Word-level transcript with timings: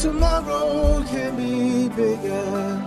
tomorrow 0.00 1.04
can 1.10 1.36
be 1.36 1.88
bigger. 1.94 2.80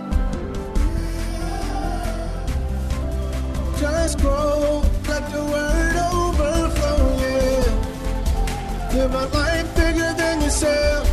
Just 3.78 4.18
grow, 4.18 4.82
let 5.06 5.30
the 5.30 5.44
word 5.44 5.96
overflow, 6.10 7.16
yeah. 7.22 7.70
Live 8.94 9.14
a 9.14 9.26
life 9.28 9.76
bigger 9.76 10.12
than 10.14 10.40
yourself. 10.40 11.08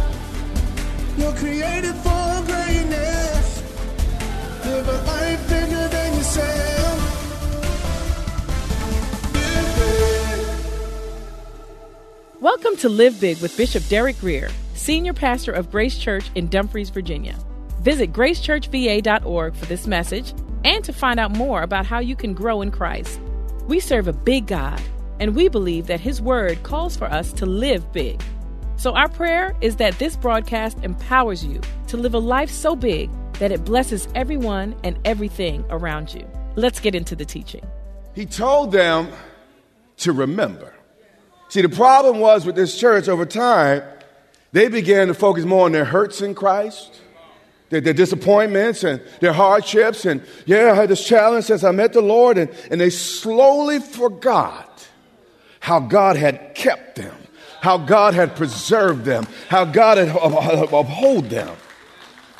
You're 1.19 1.33
created 1.33 1.93
for 1.97 2.41
greatness. 2.49 3.61
Live 4.65 4.87
a 4.87 5.03
life 5.05 5.49
bigger 5.49 5.87
than 5.87 6.13
yourself. 6.15 6.97
Welcome 12.39 12.75
to 12.77 12.89
Live 12.89 13.21
Big 13.21 13.39
with 13.39 13.55
Bishop 13.55 13.87
Derek 13.87 14.19
Grier, 14.19 14.49
Senior 14.81 15.13
Pastor 15.13 15.51
of 15.51 15.69
Grace 15.69 15.95
Church 15.95 16.31
in 16.33 16.47
Dumfries, 16.47 16.89
Virginia. 16.89 17.37
Visit 17.81 18.11
gracechurchva.org 18.11 19.53
for 19.53 19.65
this 19.67 19.85
message 19.85 20.33
and 20.63 20.83
to 20.83 20.91
find 20.91 21.19
out 21.19 21.37
more 21.37 21.61
about 21.61 21.85
how 21.85 21.99
you 21.99 22.15
can 22.15 22.33
grow 22.33 22.63
in 22.63 22.71
Christ. 22.71 23.21
We 23.67 23.79
serve 23.79 24.07
a 24.07 24.13
big 24.13 24.47
God, 24.47 24.81
and 25.19 25.35
we 25.35 25.49
believe 25.49 25.85
that 25.85 25.99
His 25.99 26.19
Word 26.19 26.63
calls 26.63 26.97
for 26.97 27.05
us 27.05 27.31
to 27.33 27.45
live 27.45 27.93
big. 27.93 28.23
So, 28.75 28.95
our 28.95 29.07
prayer 29.07 29.55
is 29.61 29.75
that 29.75 29.99
this 29.99 30.15
broadcast 30.15 30.79
empowers 30.81 31.45
you 31.45 31.61
to 31.89 31.97
live 31.97 32.15
a 32.15 32.19
life 32.19 32.49
so 32.49 32.75
big 32.75 33.11
that 33.33 33.51
it 33.51 33.63
blesses 33.63 34.07
everyone 34.15 34.75
and 34.83 34.97
everything 35.05 35.63
around 35.69 36.11
you. 36.11 36.27
Let's 36.55 36.79
get 36.79 36.95
into 36.95 37.15
the 37.15 37.25
teaching. 37.25 37.63
He 38.15 38.25
told 38.25 38.71
them 38.71 39.09
to 39.97 40.11
remember. 40.11 40.73
See, 41.49 41.61
the 41.61 41.69
problem 41.69 42.19
was 42.19 42.47
with 42.47 42.55
this 42.55 42.79
church 42.79 43.07
over 43.07 43.27
time, 43.27 43.83
they 44.51 44.67
began 44.67 45.07
to 45.07 45.13
focus 45.13 45.45
more 45.45 45.65
on 45.65 45.71
their 45.71 45.85
hurts 45.85 46.21
in 46.21 46.35
Christ, 46.35 46.99
their, 47.69 47.81
their 47.81 47.93
disappointments 47.93 48.83
and 48.83 49.01
their 49.21 49.33
hardships. 49.33 50.05
And 50.05 50.21
yeah, 50.45 50.71
I 50.71 50.75
had 50.75 50.89
this 50.89 51.05
challenge 51.05 51.45
since 51.45 51.63
I 51.63 51.71
met 51.71 51.93
the 51.93 52.01
Lord. 52.01 52.37
And, 52.37 52.49
and 52.69 52.81
they 52.81 52.89
slowly 52.89 53.79
forgot 53.79 54.87
how 55.61 55.79
God 55.79 56.17
had 56.17 56.53
kept 56.53 56.95
them, 56.95 57.15
how 57.61 57.77
God 57.77 58.13
had 58.13 58.35
preserved 58.35 59.05
them, 59.05 59.25
how 59.47 59.63
God 59.63 59.97
had 59.97 60.09
uh, 60.09 60.19
uh, 60.19 60.79
uphold 60.79 61.29
them. 61.29 61.55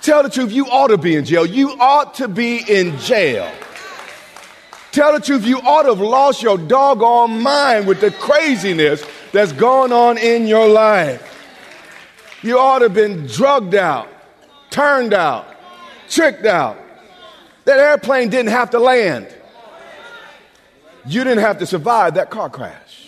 Tell 0.02 0.24
the 0.24 0.30
truth, 0.30 0.52
you 0.52 0.66
ought 0.66 0.88
to 0.88 0.98
be 0.98 1.16
in 1.16 1.26
jail. 1.26 1.46
You 1.46 1.70
ought 1.80 2.16
to 2.16 2.28
be 2.28 2.58
in 2.58 2.98
jail. 2.98 3.50
Tell 4.92 5.14
the 5.14 5.22
truth, 5.22 5.46
you 5.46 5.60
ought 5.60 5.84
to 5.84 5.90
have 5.90 6.02
lost 6.02 6.42
your 6.42 6.58
doggone 6.58 7.42
mind 7.42 7.88
with 7.88 8.02
the 8.02 8.12
craziness 8.12 9.06
that's 9.32 9.54
going 9.54 9.94
on 9.94 10.18
in 10.18 10.48
your 10.48 10.68
life. 10.68 11.31
You 12.44 12.58
ought 12.58 12.80
to 12.80 12.86
have 12.86 12.94
been 12.94 13.28
drugged 13.28 13.76
out, 13.76 14.10
turned 14.70 15.14
out, 15.14 15.48
tricked 16.10 16.46
out. 16.46 16.78
That 17.66 17.80
airplane 17.80 18.30
didn't 18.30 18.52
have 18.52 18.72
to 18.72 18.80
land. 18.80 19.28
You 21.06 21.24
didn't 21.24 21.44
have 21.44 21.60
to 21.60 21.66
survive 21.66 22.16
that 22.16 22.30
car 22.30 22.50
crash. 22.50 23.08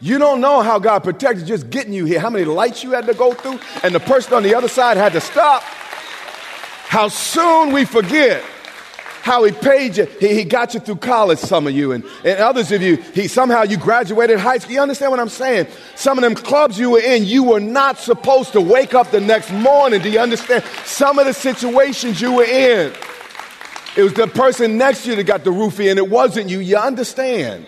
You 0.00 0.18
don't 0.18 0.40
know 0.40 0.62
how 0.62 0.78
God 0.78 1.00
protected 1.02 1.46
just 1.46 1.70
getting 1.70 1.92
you 1.92 2.04
here, 2.04 2.20
how 2.20 2.30
many 2.30 2.44
lights 2.44 2.84
you 2.84 2.92
had 2.92 3.06
to 3.06 3.14
go 3.14 3.32
through, 3.32 3.58
and 3.82 3.94
the 3.94 4.00
person 4.00 4.34
on 4.34 4.42
the 4.42 4.54
other 4.54 4.68
side 4.68 4.96
had 4.96 5.12
to 5.12 5.20
stop. 5.20 5.62
How 5.62 7.08
soon 7.08 7.72
we 7.72 7.84
forget 7.84 8.42
how 9.22 9.44
he 9.44 9.52
paid 9.52 9.96
you. 9.96 10.06
He, 10.20 10.34
he 10.34 10.44
got 10.44 10.74
you 10.74 10.80
through 10.80 10.96
college, 10.96 11.38
some 11.38 11.66
of 11.66 11.74
you, 11.74 11.92
and, 11.92 12.04
and 12.24 12.38
others 12.40 12.72
of 12.72 12.82
you, 12.82 12.96
he 12.96 13.28
somehow 13.28 13.62
you 13.62 13.76
graduated 13.76 14.38
high 14.38 14.58
school. 14.58 14.72
You 14.74 14.80
understand 14.80 15.10
what 15.10 15.20
I'm 15.20 15.28
saying? 15.28 15.66
Some 15.96 16.18
of 16.18 16.22
them 16.22 16.34
clubs 16.34 16.78
you 16.78 16.90
were 16.90 17.00
in, 17.00 17.24
you 17.24 17.44
were 17.44 17.60
not 17.60 17.98
supposed 17.98 18.52
to 18.52 18.60
wake 18.60 18.94
up 18.94 19.10
the 19.10 19.20
next 19.20 19.52
morning. 19.52 20.00
Do 20.00 20.10
you 20.10 20.20
understand? 20.20 20.64
Some 20.84 21.18
of 21.18 21.26
the 21.26 21.34
situations 21.34 22.20
you 22.20 22.34
were 22.34 22.44
in. 22.44 22.92
It 23.96 24.02
was 24.02 24.14
the 24.14 24.28
person 24.28 24.78
next 24.78 25.04
to 25.04 25.10
you 25.10 25.16
that 25.16 25.24
got 25.24 25.44
the 25.44 25.50
roofie, 25.50 25.90
and 25.90 25.98
it 25.98 26.08
wasn't 26.08 26.48
you. 26.48 26.60
You 26.60 26.76
understand? 26.76 27.66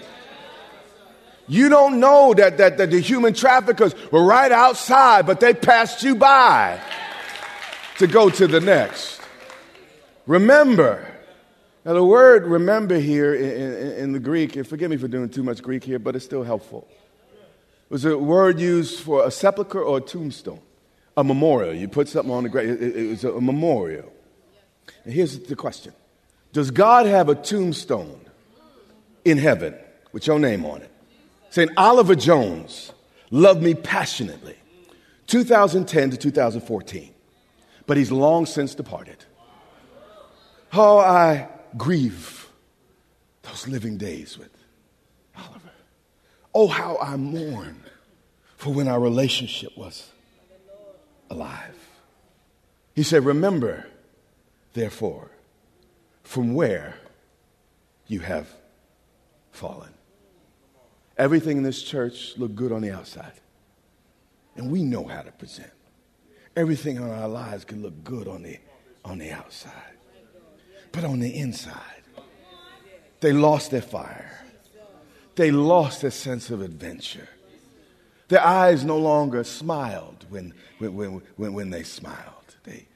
You 1.48 1.68
don't 1.68 1.98
know 1.98 2.32
that, 2.34 2.58
that, 2.58 2.78
that 2.78 2.92
the 2.92 3.00
human 3.00 3.34
traffickers 3.34 3.92
were 4.12 4.22
right 4.24 4.52
outside, 4.52 5.26
but 5.26 5.40
they 5.40 5.52
passed 5.52 6.04
you 6.04 6.14
by 6.14 6.80
to 7.98 8.06
go 8.06 8.30
to 8.30 8.46
the 8.46 8.60
next. 8.60 9.20
Remember, 10.28 11.09
now, 11.84 11.94
the 11.94 12.04
word 12.04 12.44
remember 12.44 12.98
here 12.98 13.34
in, 13.34 13.42
in, 13.42 13.92
in, 13.92 14.12
the 14.12 14.20
Greek, 14.20 14.54
and 14.56 14.66
forgive 14.66 14.90
me 14.90 14.98
for 14.98 15.08
doing 15.08 15.30
too 15.30 15.42
much 15.42 15.62
Greek 15.62 15.82
here, 15.82 15.98
but 15.98 16.14
it's 16.14 16.26
still 16.26 16.42
helpful. 16.42 16.86
It 16.90 17.92
was 17.92 18.04
a 18.04 18.18
word 18.18 18.60
used 18.60 19.00
for 19.00 19.26
a 19.26 19.30
sepulcher 19.30 19.82
or 19.82 19.96
a 19.96 20.00
tombstone, 20.02 20.60
a 21.16 21.24
memorial. 21.24 21.74
You 21.74 21.88
put 21.88 22.08
something 22.08 22.32
on 22.32 22.42
the 22.42 22.50
grave, 22.50 22.68
it, 22.68 22.96
it 22.96 23.08
was 23.08 23.24
a 23.24 23.40
memorial. 23.40 24.12
And 25.04 25.14
here's 25.14 25.38
the 25.38 25.56
question 25.56 25.94
Does 26.52 26.70
God 26.70 27.06
have 27.06 27.30
a 27.30 27.34
tombstone 27.34 28.20
in 29.24 29.38
heaven 29.38 29.74
with 30.12 30.26
your 30.26 30.38
name 30.38 30.66
on 30.66 30.82
it? 30.82 30.90
Saying, 31.48 31.70
Oliver 31.78 32.14
Jones 32.14 32.92
loved 33.30 33.62
me 33.62 33.72
passionately, 33.72 34.56
2010 35.28 36.10
to 36.10 36.16
2014, 36.18 37.14
but 37.86 37.96
he's 37.96 38.12
long 38.12 38.44
since 38.44 38.74
departed. 38.74 39.24
Oh, 40.74 40.98
I 40.98 41.48
grieve 41.76 42.48
those 43.42 43.68
living 43.68 43.96
days 43.96 44.38
with 44.38 44.50
Oliver. 45.36 45.70
Oh, 46.54 46.66
how 46.66 46.98
I 47.00 47.16
mourn 47.16 47.82
for 48.56 48.72
when 48.72 48.88
our 48.88 49.00
relationship 49.00 49.76
was 49.76 50.10
alive. 51.30 51.76
He 52.94 53.02
said, 53.02 53.24
Remember, 53.24 53.86
therefore, 54.74 55.30
from 56.22 56.54
where 56.54 56.96
you 58.06 58.20
have 58.20 58.48
fallen. 59.52 59.94
Everything 61.16 61.58
in 61.58 61.62
this 61.62 61.82
church 61.82 62.36
looked 62.36 62.56
good 62.56 62.72
on 62.72 62.82
the 62.82 62.90
outside, 62.90 63.32
and 64.56 64.70
we 64.70 64.82
know 64.82 65.04
how 65.04 65.22
to 65.22 65.30
present. 65.32 65.70
Everything 66.56 66.96
in 66.96 67.02
our 67.02 67.28
lives 67.28 67.64
can 67.64 67.82
look 67.82 68.02
good 68.02 68.26
on 68.26 68.42
the, 68.42 68.58
on 69.04 69.18
the 69.18 69.30
outside 69.30 69.99
but 70.92 71.04
on 71.04 71.20
the 71.20 71.36
inside, 71.36 71.74
they 73.20 73.32
lost 73.32 73.70
their 73.70 73.82
fire. 73.82 74.42
They 75.36 75.50
lost 75.50 76.02
their 76.02 76.10
sense 76.10 76.50
of 76.50 76.60
adventure. 76.60 77.28
Their 78.28 78.44
eyes 78.44 78.84
no 78.84 78.98
longer 78.98 79.42
smiled 79.44 80.24
when, 80.28 80.54
when, 80.78 81.22
when, 81.36 81.52
when 81.52 81.70
they 81.70 81.82
smiled. 81.82 82.56
They, 82.64 82.86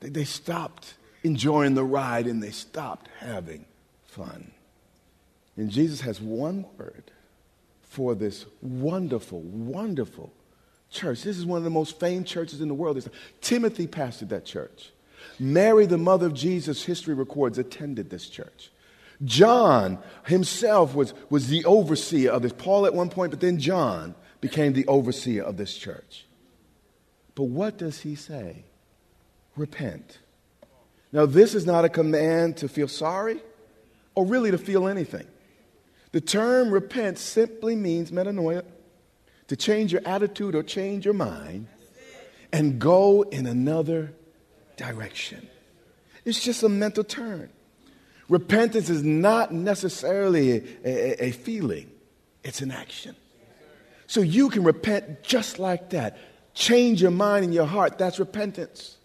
they, 0.00 0.08
they 0.08 0.24
stopped 0.24 0.94
enjoying 1.22 1.74
the 1.74 1.84
ride 1.84 2.26
and 2.26 2.42
they 2.42 2.50
stopped 2.50 3.08
having 3.18 3.64
fun. 4.06 4.52
And 5.56 5.70
Jesus 5.70 6.00
has 6.02 6.20
one 6.20 6.66
word 6.78 7.10
for 7.82 8.14
this 8.14 8.46
wonderful, 8.62 9.40
wonderful 9.40 10.32
church. 10.90 11.22
This 11.22 11.36
is 11.36 11.44
one 11.44 11.58
of 11.58 11.64
the 11.64 11.70
most 11.70 11.98
famed 11.98 12.26
churches 12.26 12.60
in 12.60 12.68
the 12.68 12.74
world. 12.74 13.08
Timothy 13.40 13.86
pastored 13.86 14.28
that 14.28 14.44
church. 14.44 14.90
Mary, 15.38 15.86
the 15.86 15.98
mother 15.98 16.26
of 16.26 16.34
Jesus, 16.34 16.84
history 16.84 17.14
records, 17.14 17.58
attended 17.58 18.10
this 18.10 18.28
church. 18.28 18.70
John 19.24 19.98
himself 20.26 20.94
was, 20.94 21.12
was 21.28 21.48
the 21.48 21.64
overseer 21.64 22.30
of 22.30 22.42
this. 22.42 22.52
Paul 22.52 22.86
at 22.86 22.94
one 22.94 23.10
point, 23.10 23.30
but 23.30 23.40
then 23.40 23.58
John 23.58 24.14
became 24.40 24.72
the 24.72 24.86
overseer 24.86 25.42
of 25.42 25.56
this 25.56 25.76
church. 25.76 26.26
But 27.34 27.44
what 27.44 27.78
does 27.78 28.00
he 28.00 28.14
say? 28.14 28.64
Repent. 29.56 30.18
Now, 31.12 31.26
this 31.26 31.54
is 31.54 31.66
not 31.66 31.84
a 31.84 31.88
command 31.88 32.58
to 32.58 32.68
feel 32.68 32.88
sorry 32.88 33.40
or 34.14 34.26
really 34.26 34.50
to 34.50 34.58
feel 34.58 34.88
anything. 34.88 35.26
The 36.12 36.20
term 36.20 36.70
repent 36.70 37.18
simply 37.18 37.76
means 37.76 38.10
metanoia, 38.10 38.64
to 39.48 39.56
change 39.56 39.92
your 39.92 40.02
attitude 40.04 40.54
or 40.54 40.62
change 40.62 41.04
your 41.04 41.14
mind 41.14 41.66
and 42.52 42.78
go 42.78 43.22
in 43.22 43.46
another 43.46 44.12
direction. 44.78 45.46
It's 46.24 46.42
just 46.42 46.62
a 46.62 46.68
mental 46.68 47.04
turn. 47.04 47.50
Repentance 48.28 48.88
is 48.88 49.02
not 49.02 49.52
necessarily 49.52 50.52
a, 50.52 50.62
a, 50.84 51.24
a 51.26 51.30
feeling, 51.32 51.90
it's 52.44 52.60
an 52.60 52.70
action. 52.70 53.14
So 54.06 54.20
you 54.20 54.48
can 54.48 54.64
repent 54.64 55.22
just 55.22 55.58
like 55.58 55.90
that. 55.90 56.16
Change 56.54 57.02
your 57.02 57.10
mind 57.10 57.44
and 57.44 57.54
your 57.54 57.66
heart. 57.66 57.98
That's 57.98 58.18
repentance. 58.18 58.96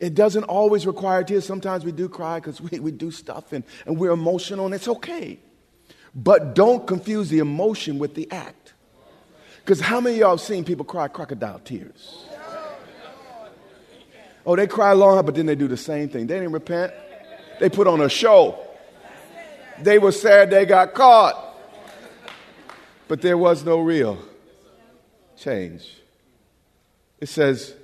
It 0.00 0.14
doesn't 0.14 0.44
always 0.44 0.86
require 0.86 1.22
tears. 1.22 1.44
Sometimes 1.44 1.84
we 1.84 1.92
do 1.92 2.08
cry 2.08 2.40
because 2.40 2.58
we, 2.60 2.80
we 2.80 2.90
do 2.90 3.10
stuff 3.10 3.52
and, 3.52 3.64
and 3.84 3.98
we're 3.98 4.12
emotional, 4.12 4.64
and 4.64 4.74
it's 4.74 4.88
okay. 4.88 5.38
But 6.14 6.54
don't 6.54 6.86
confuse 6.86 7.28
the 7.28 7.38
emotion 7.38 7.98
with 7.98 8.14
the 8.14 8.30
act. 8.30 8.72
Because 9.58 9.80
how 9.80 10.00
many 10.00 10.16
of 10.16 10.20
y'all 10.20 10.30
have 10.30 10.40
seen 10.40 10.64
people 10.64 10.86
cry 10.86 11.06
crocodile 11.08 11.60
tears? 11.60 12.24
Oh, 14.50 14.56
they 14.56 14.66
cry 14.66 14.94
long, 14.94 15.24
but 15.24 15.36
then 15.36 15.46
they 15.46 15.54
do 15.54 15.68
the 15.68 15.76
same 15.76 16.08
thing. 16.08 16.26
They 16.26 16.34
didn't 16.34 16.50
repent. 16.50 16.92
They 17.60 17.70
put 17.70 17.86
on 17.86 18.00
a 18.00 18.08
show. 18.08 18.58
They 19.80 20.00
were 20.00 20.10
sad 20.10 20.50
they 20.50 20.66
got 20.66 20.92
caught. 20.92 21.56
But 23.06 23.22
there 23.22 23.38
was 23.38 23.64
no 23.64 23.78
real 23.78 24.18
change. 25.36 25.96
It 27.20 27.28
says, 27.28 27.76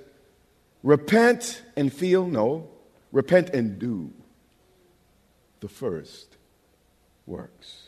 repent 0.83 1.63
and 1.77 1.93
feel, 1.93 2.27
no, 2.27 2.67
repent 3.13 3.51
and 3.51 3.79
do 3.79 4.11
the 5.61 5.69
first 5.69 6.35
works. 7.25 7.83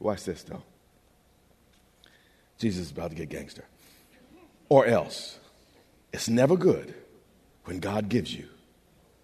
Watch 0.00 0.24
this 0.24 0.42
though. 0.42 0.64
Jesus 2.58 2.86
is 2.86 2.90
about 2.90 3.10
to 3.10 3.16
get 3.16 3.28
gangster. 3.28 3.64
Or 4.68 4.84
else. 4.84 5.38
It's 6.12 6.28
never 6.28 6.56
good 6.56 6.96
when 7.64 7.80
God 7.80 8.08
gives 8.08 8.34
you 8.34 8.48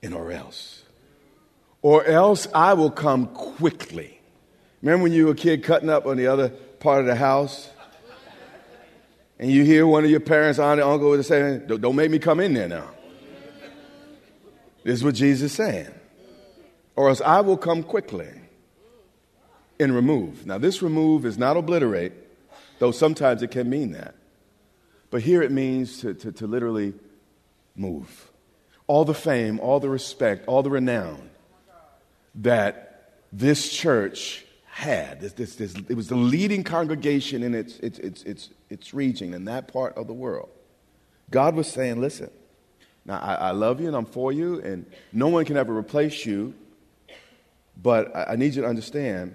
an 0.03 0.13
or 0.13 0.31
else. 0.31 0.83
Or 1.83 2.05
else 2.05 2.49
I 2.55 2.75
will 2.75 2.91
come 2.91 3.27
quickly. 3.27 4.21
Remember 4.83 5.05
when 5.05 5.13
you 5.13 5.27
were 5.27 5.33
a 5.33 5.37
kid 5.37 5.65
cutting 5.65 5.91
up 5.91 6.07
on 6.07 6.17
the 6.17 6.27
other 6.27 6.49
part 6.49 7.01
of 7.01 7.07
the 7.07 7.15
house? 7.15 7.71
And 9.39 9.51
you 9.51 9.65
hear 9.65 9.87
one 9.87 10.05
of 10.05 10.11
your 10.11 10.21
parents, 10.21 10.59
aunt, 10.59 10.81
uncle, 10.81 11.23
saying, 11.23 11.67
Don't 11.67 11.95
make 11.95 12.11
me 12.11 12.19
come 12.19 12.41
in 12.41 12.55
there 12.55 12.69
now. 12.69 12.91
This 14.83 14.95
is 14.95 15.05
what 15.05 15.15
Jesus 15.15 15.53
is 15.53 15.57
saying. 15.57 15.89
Or 16.97 17.09
else 17.09 17.21
I 17.21 17.41
will 17.41 17.57
come 17.57 17.83
quickly 17.83 18.29
and 19.79 19.95
remove. 19.95 20.47
Now, 20.47 20.59
this 20.59 20.83
remove 20.83 21.25
is 21.25 21.39
not 21.39 21.57
obliterate, 21.57 22.13
though 22.79 22.91
sometimes 22.91 23.43
it 23.43 23.51
can 23.53 23.71
mean 23.71 23.93
that. 23.93 24.15
But 25.11 25.23
here 25.23 25.43
it 25.43 25.53
means 25.53 26.01
to, 26.01 26.15
to, 26.15 26.33
to 26.33 26.47
literally 26.47 26.95
move. 27.77 28.28
All 28.89 29.05
the 29.05 29.15
fame, 29.15 29.61
all 29.61 29.79
the 29.79 29.89
respect, 29.89 30.49
all 30.49 30.65
the 30.65 30.71
renown 30.71 31.31
that 32.35 33.13
this 33.33 33.71
church 33.71 34.45
had. 34.65 35.21
This, 35.21 35.33
this, 35.33 35.57
this, 35.57 35.75
it 35.89 35.95
was 35.95 36.09
the 36.09 36.17
leading 36.17 36.65
congregation 36.65 37.43
in 37.43 37.55
its, 37.55 37.79
its, 37.79 37.99
its, 37.99 38.23
its, 38.23 38.51
its 38.71 38.95
region, 38.95 39.35
in 39.35 39.45
that 39.45 39.69
part 39.73 39.97
of 39.97 40.07
the 40.07 40.15
world. 40.15 40.49
God 41.31 41.55
was 41.55 41.69
saying, 41.69 42.01
listen, 42.01 42.31
now 43.05 43.19
I, 43.19 43.35
I 43.35 43.51
love 43.51 43.81
you 43.81 43.89
and 43.89 43.97
I'm 43.97 44.07
for 44.07 44.33
you, 44.33 44.61
and 44.61 44.87
no 45.13 45.29
one 45.29 45.45
can 45.45 45.57
ever 45.57 45.77
replace 45.77 46.25
you, 46.25 46.55
but 47.83 48.15
I, 48.17 48.33
I 48.33 48.37
need 48.37 48.55
you 48.55 48.63
to 48.63 48.69
understand 48.69 49.35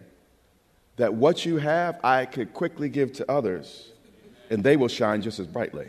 that 0.95 1.13
what 1.13 1.45
you 1.45 1.57
have, 1.57 1.99
I 2.03 2.25
could 2.25 2.53
quickly 2.53 2.87
give 2.89 3.13
to 3.13 3.31
others, 3.31 3.91
and 4.49 4.63
they 4.63 4.77
will 4.77 4.87
shine 4.87 5.21
just 5.21 5.39
as 5.39 5.47
brightly. 5.47 5.87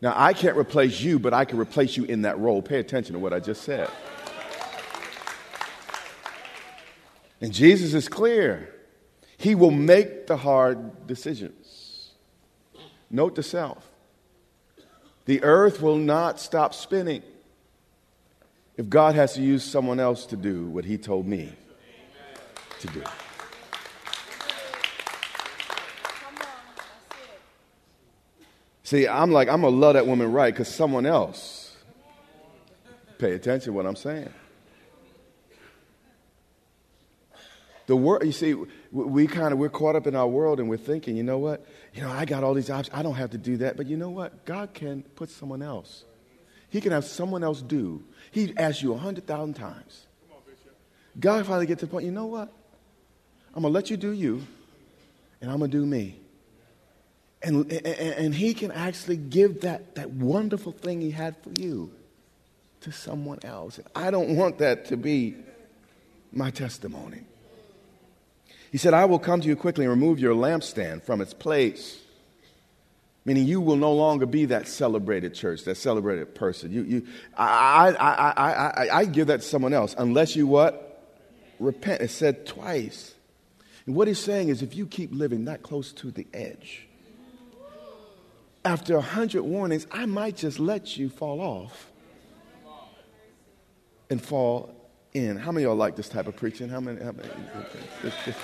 Now, 0.00 0.14
I 0.16 0.32
can't 0.32 0.56
replace 0.56 1.00
you, 1.00 1.18
but 1.18 1.34
I 1.34 1.44
can 1.44 1.58
replace 1.58 1.96
you 1.96 2.04
in 2.04 2.22
that 2.22 2.38
role. 2.38 2.62
Pay 2.62 2.78
attention 2.78 3.14
to 3.14 3.18
what 3.18 3.32
I 3.32 3.40
just 3.40 3.62
said. 3.62 3.90
And 7.40 7.52
Jesus 7.52 7.94
is 7.94 8.08
clear. 8.08 8.74
He 9.36 9.54
will 9.54 9.70
make 9.70 10.26
the 10.26 10.36
hard 10.36 11.06
decisions. 11.06 12.12
Note 13.10 13.34
to 13.36 13.42
self 13.42 13.88
the 15.24 15.42
earth 15.42 15.82
will 15.82 15.96
not 15.96 16.40
stop 16.40 16.72
spinning 16.72 17.22
if 18.78 18.88
God 18.88 19.14
has 19.14 19.34
to 19.34 19.42
use 19.42 19.62
someone 19.62 20.00
else 20.00 20.24
to 20.26 20.36
do 20.36 20.66
what 20.70 20.86
He 20.86 20.96
told 20.96 21.26
me 21.26 21.52
to 22.80 22.86
do. 22.88 23.02
See, 28.88 29.06
I'm 29.06 29.32
like, 29.32 29.50
I'm 29.50 29.60
going 29.60 29.74
to 29.74 29.78
love 29.78 29.92
that 29.92 30.06
woman 30.06 30.32
right 30.32 30.50
because 30.50 30.74
someone 30.74 31.04
else. 31.04 31.76
Pay 33.18 33.32
attention 33.32 33.66
to 33.66 33.72
what 33.74 33.84
I'm 33.84 33.96
saying. 33.96 34.32
The 37.84 37.94
world, 37.94 38.24
you 38.24 38.32
see, 38.32 38.54
we 38.90 39.26
kind 39.26 39.52
of, 39.52 39.58
we're 39.58 39.68
caught 39.68 39.94
up 39.94 40.06
in 40.06 40.16
our 40.16 40.26
world 40.26 40.58
and 40.58 40.70
we're 40.70 40.78
thinking, 40.78 41.18
you 41.18 41.22
know 41.22 41.36
what? 41.36 41.66
You 41.92 42.00
know, 42.00 42.10
I 42.10 42.24
got 42.24 42.42
all 42.42 42.54
these 42.54 42.70
options. 42.70 42.96
I 42.96 43.02
don't 43.02 43.16
have 43.16 43.32
to 43.32 43.36
do 43.36 43.58
that. 43.58 43.76
But 43.76 43.88
you 43.88 43.98
know 43.98 44.08
what? 44.08 44.46
God 44.46 44.72
can 44.72 45.02
put 45.16 45.28
someone 45.28 45.60
else. 45.60 46.04
He 46.70 46.80
can 46.80 46.92
have 46.92 47.04
someone 47.04 47.44
else 47.44 47.60
do. 47.60 48.02
He 48.30 48.54
asked 48.56 48.80
you 48.80 48.94
a 48.94 48.96
hundred 48.96 49.26
thousand 49.26 49.52
times. 49.52 50.06
God 51.20 51.44
finally 51.44 51.66
gets 51.66 51.80
to 51.80 51.86
the 51.86 51.92
point, 51.92 52.06
you 52.06 52.12
know 52.12 52.24
what? 52.24 52.50
I'm 53.54 53.60
going 53.60 53.70
to 53.70 53.74
let 53.74 53.90
you 53.90 53.98
do 53.98 54.12
you, 54.12 54.46
and 55.42 55.50
I'm 55.50 55.58
going 55.58 55.70
to 55.70 55.76
do 55.76 55.84
me. 55.84 56.20
And, 57.40 57.70
and, 57.72 58.34
he 58.34 58.52
can 58.52 58.72
actually 58.72 59.16
give 59.16 59.60
that, 59.60 59.94
that 59.94 60.10
wonderful 60.10 60.72
thing 60.72 61.00
he 61.00 61.12
had 61.12 61.36
for 61.36 61.50
you 61.50 61.92
to 62.80 62.90
someone 62.90 63.38
else. 63.44 63.78
I 63.94 64.10
don't 64.10 64.34
want 64.34 64.58
that 64.58 64.86
to 64.86 64.96
be 64.96 65.36
my 66.32 66.50
testimony. 66.50 67.20
He 68.72 68.78
said, 68.78 68.92
I 68.92 69.04
will 69.04 69.20
come 69.20 69.40
to 69.40 69.46
you 69.46 69.54
quickly 69.54 69.84
and 69.84 69.90
remove 69.90 70.18
your 70.18 70.34
lampstand 70.34 71.04
from 71.04 71.20
its 71.20 71.32
place. 71.32 72.00
Meaning 73.24 73.46
you 73.46 73.60
will 73.60 73.76
no 73.76 73.92
longer 73.92 74.26
be 74.26 74.46
that 74.46 74.66
celebrated 74.66 75.34
church, 75.34 75.64
that 75.64 75.76
celebrated 75.76 76.34
person. 76.34 76.72
You, 76.72 76.82
you, 76.82 77.06
I, 77.36 77.94
I, 77.98 78.14
I, 78.14 78.86
I, 78.86 78.98
I 79.00 79.04
give 79.04 79.28
that 79.28 79.42
to 79.42 79.46
someone 79.46 79.72
else 79.72 79.94
unless 79.96 80.34
you 80.34 80.46
what? 80.46 81.16
Repent. 81.60 82.00
It 82.00 82.10
said 82.10 82.46
twice. 82.46 83.14
And 83.86 83.94
what 83.94 84.08
he's 84.08 84.18
saying 84.18 84.48
is 84.48 84.62
if 84.62 84.74
you 84.74 84.86
keep 84.86 85.12
living 85.12 85.44
that 85.44 85.62
close 85.62 85.92
to 85.92 86.10
the 86.10 86.26
edge, 86.32 86.87
after 88.64 88.96
a 88.96 89.00
hundred 89.00 89.42
warnings, 89.42 89.86
I 89.90 90.06
might 90.06 90.36
just 90.36 90.58
let 90.58 90.96
you 90.96 91.08
fall 91.08 91.40
off 91.40 91.90
and 94.10 94.22
fall 94.22 94.74
in. 95.14 95.36
How 95.36 95.52
many 95.52 95.64
of 95.64 95.70
y'all 95.70 95.76
like 95.76 95.96
this 95.96 96.08
type 96.08 96.26
of 96.26 96.36
preaching? 96.36 96.68
How 96.68 96.80
many? 96.80 97.02
How 97.02 97.12
many 97.12 97.28
just, 98.02 98.24
just, 98.24 98.38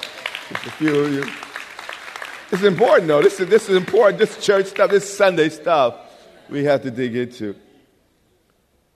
just 0.49 0.67
a 0.67 0.71
few 0.73 0.95
of 0.95 1.13
you. 1.13 1.25
It's 2.53 2.63
important, 2.63 3.09
though. 3.09 3.23
This 3.23 3.41
is, 3.41 3.49
this 3.49 3.69
is 3.69 3.77
important. 3.77 4.19
This 4.19 4.45
church 4.45 4.67
stuff, 4.67 4.91
this 4.91 5.17
Sunday 5.17 5.49
stuff, 5.49 5.97
we 6.49 6.65
have 6.65 6.83
to 6.83 6.91
dig 6.91 7.17
into. 7.17 7.57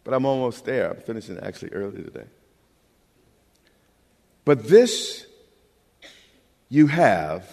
But 0.05 0.15
I'm 0.15 0.25
almost 0.25 0.65
there. 0.65 0.91
I'm 0.91 1.01
finishing 1.01 1.39
actually 1.41 1.73
early 1.73 2.03
today. 2.03 2.27
But 4.45 4.69
this 4.69 5.27
you 6.69 6.87
have 6.87 7.51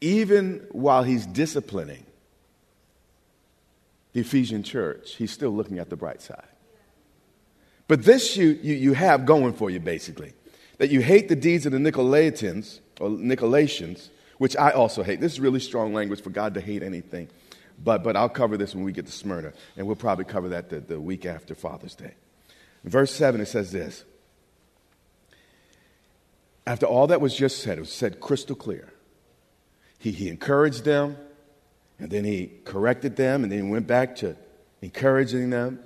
even 0.00 0.66
while 0.70 1.02
he's 1.02 1.26
disciplining 1.26 2.04
the 4.12 4.20
Ephesian 4.20 4.62
church, 4.62 5.14
he's 5.14 5.30
still 5.30 5.50
looking 5.50 5.78
at 5.78 5.90
the 5.90 5.96
bright 5.96 6.22
side. 6.22 6.46
But 7.88 8.04
this 8.04 8.36
you, 8.36 8.58
you, 8.62 8.74
you 8.74 8.92
have 8.94 9.26
going 9.26 9.52
for 9.52 9.70
you, 9.70 9.80
basically 9.80 10.34
that 10.78 10.90
you 10.90 11.00
hate 11.00 11.28
the 11.28 11.36
deeds 11.36 11.66
of 11.66 11.72
the 11.72 11.78
Nicolaitans 11.78 12.80
or 13.00 13.08
Nicolaitans, 13.08 14.08
which 14.38 14.56
I 14.56 14.70
also 14.70 15.02
hate. 15.02 15.20
This 15.20 15.32
is 15.32 15.40
really 15.40 15.60
strong 15.60 15.94
language 15.94 16.20
for 16.20 16.30
God 16.30 16.54
to 16.54 16.60
hate 16.60 16.82
anything. 16.82 17.28
But, 17.82 18.02
but 18.02 18.16
I'll 18.16 18.28
cover 18.28 18.56
this 18.56 18.74
when 18.74 18.84
we 18.84 18.92
get 18.92 19.06
to 19.06 19.12
Smyrna, 19.12 19.52
and 19.76 19.86
we'll 19.86 19.96
probably 19.96 20.24
cover 20.24 20.50
that 20.50 20.70
the, 20.70 20.80
the 20.80 21.00
week 21.00 21.26
after 21.26 21.54
Father's 21.54 21.94
Day. 21.94 22.14
Verse 22.84 23.12
7, 23.12 23.40
it 23.40 23.46
says 23.46 23.72
this 23.72 24.04
After 26.66 26.86
all 26.86 27.08
that 27.08 27.20
was 27.20 27.34
just 27.34 27.62
said, 27.62 27.78
it 27.78 27.80
was 27.80 27.92
said 27.92 28.20
crystal 28.20 28.56
clear. 28.56 28.92
He, 30.04 30.10
he 30.12 30.28
encouraged 30.28 30.84
them, 30.84 31.16
and 31.98 32.10
then 32.10 32.24
he 32.24 32.50
corrected 32.66 33.16
them, 33.16 33.42
and 33.42 33.50
then 33.50 33.64
he 33.64 33.70
went 33.70 33.86
back 33.86 34.16
to 34.16 34.36
encouraging 34.82 35.48
them. 35.48 35.80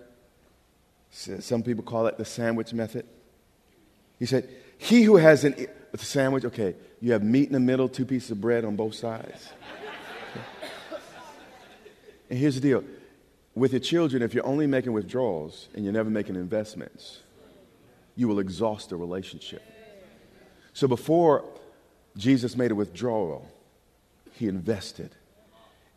Some 1.10 1.62
people 1.62 1.84
call 1.84 2.08
it 2.08 2.18
the 2.18 2.24
sandwich 2.24 2.72
method. 2.72 3.06
He 4.18 4.26
said, 4.26 4.48
He 4.76 5.04
who 5.04 5.18
has 5.18 5.44
an 5.44 5.68
a 5.92 5.98
sandwich, 5.98 6.44
okay, 6.46 6.74
you 7.00 7.12
have 7.12 7.22
meat 7.22 7.46
in 7.46 7.52
the 7.52 7.60
middle, 7.60 7.88
two 7.88 8.04
pieces 8.04 8.32
of 8.32 8.40
bread 8.40 8.64
on 8.64 8.74
both 8.74 8.96
sides. 8.96 9.50
Okay. 10.32 10.42
And 12.30 12.38
here's 12.40 12.56
the 12.56 12.60
deal 12.60 12.82
with 13.54 13.70
your 13.72 13.80
children, 13.80 14.20
if 14.24 14.34
you're 14.34 14.44
only 14.44 14.66
making 14.66 14.92
withdrawals 14.94 15.68
and 15.74 15.84
you're 15.84 15.92
never 15.92 16.10
making 16.10 16.34
investments, 16.34 17.20
you 18.16 18.26
will 18.26 18.40
exhaust 18.40 18.90
the 18.90 18.96
relationship. 18.96 19.62
So 20.72 20.88
before 20.88 21.44
Jesus 22.16 22.56
made 22.56 22.72
a 22.72 22.74
withdrawal, 22.74 23.48
he 24.38 24.48
invested. 24.48 25.14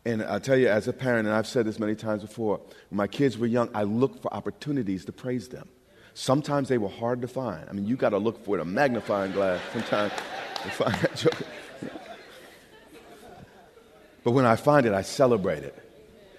And 0.04 0.22
I 0.22 0.38
tell 0.40 0.56
you, 0.56 0.68
as 0.68 0.88
a 0.88 0.92
parent, 0.92 1.28
and 1.28 1.36
I've 1.36 1.46
said 1.46 1.64
this 1.64 1.78
many 1.78 1.94
times 1.94 2.22
before, 2.22 2.58
when 2.90 2.96
my 2.96 3.06
kids 3.06 3.38
were 3.38 3.46
young, 3.46 3.70
I 3.72 3.84
looked 3.84 4.20
for 4.22 4.34
opportunities 4.34 5.04
to 5.04 5.12
praise 5.12 5.48
them. 5.48 5.68
Sometimes 6.14 6.68
they 6.68 6.78
were 6.78 6.88
hard 6.88 7.22
to 7.22 7.28
find. 7.28 7.68
I 7.68 7.72
mean, 7.72 7.86
you 7.86 7.96
got 7.96 8.10
to 8.10 8.18
look 8.18 8.44
for 8.44 8.58
it, 8.58 8.60
a 8.60 8.64
magnifying 8.64 9.32
glass 9.32 9.60
sometimes 9.72 10.12
to 10.62 10.70
find 10.70 10.94
that 10.96 11.16
joke. 11.16 11.42
But 14.24 14.32
when 14.32 14.44
I 14.44 14.56
find 14.56 14.86
it, 14.86 14.92
I 14.92 15.02
celebrate 15.02 15.62
it, 15.62 15.76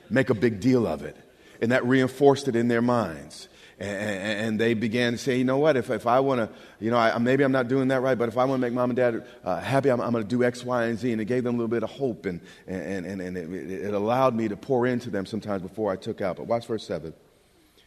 make 0.10 0.30
a 0.30 0.34
big 0.34 0.60
deal 0.60 0.86
of 0.86 1.04
it. 1.04 1.18
And 1.62 1.72
that 1.72 1.86
reinforced 1.86 2.48
it 2.48 2.56
in 2.56 2.68
their 2.68 2.82
minds. 2.82 3.48
And, 3.80 3.90
and 3.90 4.60
they 4.60 4.74
began 4.74 5.14
to 5.14 5.18
say, 5.18 5.38
you 5.38 5.44
know 5.44 5.58
what, 5.58 5.76
if, 5.78 5.90
if 5.90 6.06
I 6.06 6.20
want 6.20 6.40
to, 6.40 6.50
you 6.80 6.92
know, 6.92 6.98
I, 6.98 7.18
maybe 7.18 7.44
I'm 7.44 7.52
not 7.52 7.68
doing 7.68 7.88
that 7.88 8.02
right, 8.02 8.18
but 8.18 8.30
if 8.30 8.38
I 8.38 8.46
want 8.46 8.62
to 8.62 8.68
make 8.68 8.74
mom 8.74 8.92
and 8.92 8.98
dad 8.98 9.26
uh, 9.44 9.60
happy, 9.60 9.90
I'm, 9.90 10.00
I'm 10.00 10.12
going 10.12 10.24
to 10.24 10.30
do 10.30 10.44
X, 10.44 10.64
Y, 10.64 10.86
and 10.86 10.98
Z. 10.98 11.12
And 11.12 11.22
it 11.22 11.26
gave 11.26 11.44
them 11.44 11.56
a 11.56 11.58
little 11.58 11.68
bit 11.68 11.84
of 11.84 11.90
hope, 11.90 12.26
and, 12.26 12.40
and, 12.68 13.06
and, 13.06 13.22
and 13.22 13.38
it, 13.38 13.72
it 13.72 13.94
allowed 13.94 14.36
me 14.36 14.48
to 14.48 14.56
pour 14.56 14.86
into 14.86 15.10
them 15.10 15.26
sometimes 15.26 15.62
before 15.62 15.92
I 15.92 15.96
took 15.96 16.22
out. 16.22 16.38
But 16.38 16.48
watch 16.48 16.68
verse 16.68 16.86
7. 16.86 17.12
He 17.12 17.84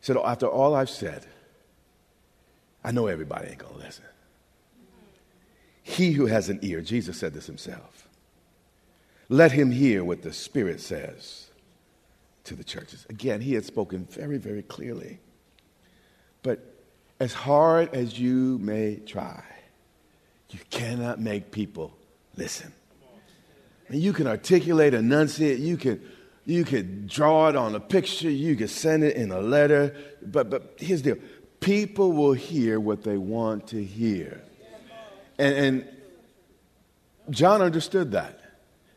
said, 0.00 0.16
after 0.18 0.46
all 0.46 0.74
I've 0.74 0.90
said, 0.90 1.26
I 2.84 2.92
know 2.92 3.06
everybody 3.06 3.48
ain't 3.48 3.58
going 3.58 3.74
to 3.74 3.80
listen. 3.80 4.04
He 5.82 6.12
who 6.12 6.26
has 6.26 6.48
an 6.48 6.58
ear, 6.62 6.80
Jesus 6.80 7.18
said 7.18 7.32
this 7.32 7.46
himself, 7.46 8.08
let 9.28 9.52
him 9.52 9.70
hear 9.70 10.04
what 10.04 10.22
the 10.22 10.32
Spirit 10.32 10.80
says 10.80 11.45
to 12.46 12.54
the 12.54 12.64
churches. 12.64 13.06
Again, 13.08 13.40
he 13.40 13.54
had 13.54 13.64
spoken 13.64 14.06
very, 14.06 14.38
very 14.38 14.62
clearly. 14.62 15.20
But 16.42 16.60
as 17.20 17.32
hard 17.32 17.94
as 17.94 18.18
you 18.18 18.58
may 18.58 18.96
try, 18.96 19.42
you 20.50 20.60
cannot 20.70 21.20
make 21.20 21.50
people 21.50 21.96
listen. 22.36 22.72
And 23.88 24.00
you 24.00 24.12
can 24.12 24.26
articulate, 24.26 24.94
enunciate, 24.94 25.58
you 25.58 25.76
can, 25.76 26.00
you 26.44 26.64
can 26.64 27.06
draw 27.06 27.48
it 27.48 27.56
on 27.56 27.74
a 27.74 27.80
picture, 27.80 28.30
you 28.30 28.56
can 28.56 28.68
send 28.68 29.04
it 29.04 29.16
in 29.16 29.30
a 29.30 29.40
letter. 29.40 29.94
But, 30.22 30.50
but 30.50 30.74
here's 30.78 31.02
the 31.02 31.14
deal 31.14 31.24
people 31.60 32.12
will 32.12 32.32
hear 32.32 32.78
what 32.78 33.02
they 33.02 33.16
want 33.16 33.68
to 33.68 33.82
hear. 33.82 34.42
And, 35.38 35.54
and 35.54 35.88
John 37.30 37.60
understood 37.60 38.12
that. 38.12 38.40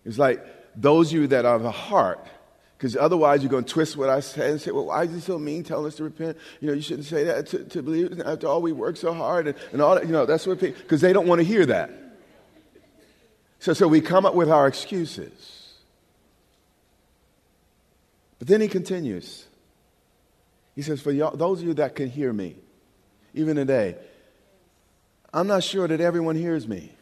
It's 0.05 0.17
like 0.17 0.45
those 0.75 1.09
of 1.09 1.13
you 1.13 1.27
that 1.27 1.45
have 1.45 1.65
a 1.65 1.71
heart 1.71 2.25
because 2.79 2.95
otherwise, 2.95 3.43
you're 3.43 3.51
going 3.51 3.65
to 3.65 3.73
twist 3.73 3.97
what 3.97 4.09
I 4.09 4.21
say 4.21 4.51
and 4.51 4.61
say, 4.61 4.71
well, 4.71 4.85
why 4.85 5.03
is 5.03 5.13
he 5.13 5.19
so 5.19 5.37
mean 5.37 5.65
telling 5.65 5.85
us 5.85 5.95
to 5.97 6.05
repent? 6.05 6.37
You 6.61 6.69
know, 6.69 6.73
you 6.75 6.81
shouldn't 6.81 7.07
say 7.07 7.25
that 7.25 7.47
to, 7.47 7.65
to 7.65 7.83
believe. 7.83 8.21
After 8.21 8.47
all, 8.47 8.61
we 8.61 8.71
work 8.71 8.95
so 8.95 9.13
hard 9.13 9.47
and, 9.47 9.57
and 9.73 9.81
all 9.81 9.95
that. 9.95 10.05
You 10.05 10.13
know, 10.13 10.25
that's 10.25 10.47
what 10.47 10.61
people, 10.61 10.81
because 10.81 11.01
they 11.01 11.11
don't 11.11 11.27
want 11.27 11.39
to 11.39 11.43
hear 11.43 11.65
that. 11.65 11.91
So, 13.59 13.73
so 13.73 13.85
we 13.85 13.99
come 13.99 14.25
up 14.25 14.33
with 14.33 14.49
our 14.49 14.65
excuses. 14.65 15.73
But 18.37 18.47
then 18.47 18.61
he 18.61 18.69
continues. 18.69 19.45
He 20.73 20.81
says, 20.81 21.01
for 21.01 21.11
those 21.11 21.59
of 21.59 21.67
you 21.67 21.73
that 21.73 21.95
can 21.95 22.09
hear 22.09 22.31
me, 22.31 22.55
even 23.33 23.57
today, 23.57 23.97
I'm 25.33 25.47
not 25.47 25.65
sure 25.65 25.85
that 25.85 25.99
everyone 25.99 26.37
hears 26.37 26.65
me. 26.65 26.93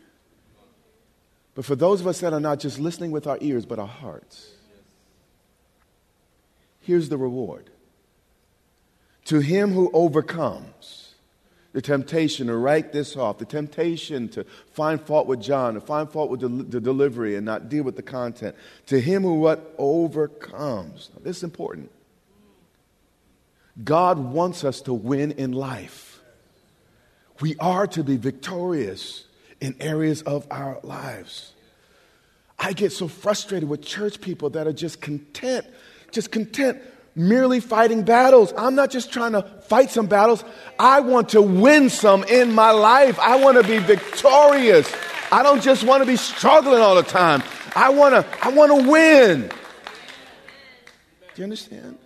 But 1.54 1.66
for 1.66 1.76
those 1.76 2.02
of 2.02 2.08
us 2.08 2.20
that 2.22 2.34
are 2.34 2.40
not 2.40 2.60
just 2.60 2.80
listening 2.80 3.12
with 3.12 3.28
our 3.28 3.38
ears, 3.42 3.68
but 3.68 3.78
our 3.78 3.86
hearts, 3.86 4.54
Here's 6.88 7.10
the 7.10 7.18
reward 7.18 7.70
to 9.26 9.42
him 9.42 9.74
who 9.74 9.92
overcomes 9.94 11.16
the 11.74 11.82
temptation 11.82 12.48
to 12.48 12.56
write 12.56 12.94
this 12.94 13.18
off, 13.18 13.40
the 13.40 13.46
temptation 13.46 14.30
to 14.30 14.46
find 14.72 15.02
fault 15.02 15.28
with 15.28 15.42
John, 15.42 15.74
to 15.74 15.82
find 15.82 16.10
fault 16.10 16.30
with 16.30 16.40
the, 16.40 16.48
the 16.48 16.80
delivery 16.80 17.36
and 17.36 17.46
not 17.46 17.68
deal 17.68 17.84
with 17.84 17.98
the 17.98 18.02
content. 18.02 18.56
To 18.86 19.02
him 19.02 19.24
who 19.24 19.34
what 19.34 19.76
overcomes. 19.78 21.10
Now, 21.14 21.24
this 21.26 21.36
is 21.36 21.44
important. 21.44 21.92
God 23.84 24.18
wants 24.18 24.64
us 24.64 24.80
to 24.84 24.94
win 24.94 25.34
in 25.34 25.52
life. 25.52 26.22
We 27.42 27.58
are 27.60 27.86
to 27.88 28.02
be 28.02 28.16
victorious 28.16 29.26
in 29.60 29.76
areas 29.82 30.22
of 30.22 30.48
our 30.50 30.80
lives. 30.84 31.52
I 32.58 32.72
get 32.72 32.94
so 32.94 33.10
frustrated 33.10 33.68
with 33.68 33.82
church 33.82 34.22
people 34.22 34.52
that 34.52 34.68
are 34.68 34.74
just 34.74 35.02
content 35.02 35.68
just 36.12 36.32
content 36.32 36.80
merely 37.16 37.60
fighting 37.60 38.04
battles. 38.04 38.54
I'm 38.56 38.76
not 38.76 38.92
just 38.92 39.12
trying 39.12 39.32
to 39.32 39.42
fight 39.42 39.90
some 39.90 40.06
battles. 40.06 40.44
I 40.78 41.00
want 41.00 41.30
to 41.30 41.42
win 41.42 41.90
some 41.90 42.24
in 42.24 42.54
my 42.54 42.72
life. 42.72 43.20
I 43.20 43.38
want 43.44 43.58
to 43.58 43.68
be 43.68 43.80
victorious. 43.80 44.94
I 45.32 45.44
don't 45.44 45.62
just 45.62 45.84
want 45.84 46.04
to 46.04 46.08
be 46.08 46.16
struggling 46.16 46.82
all 46.82 46.96
the 46.96 47.04
time. 47.04 47.44
I 47.76 47.90
want 47.90 48.14
to 48.14 48.46
I 48.46 48.50
want 48.50 48.72
to 48.82 48.90
win. 48.90 49.50
Do 49.50 51.42
you 51.42 51.44
understand? 51.44 51.98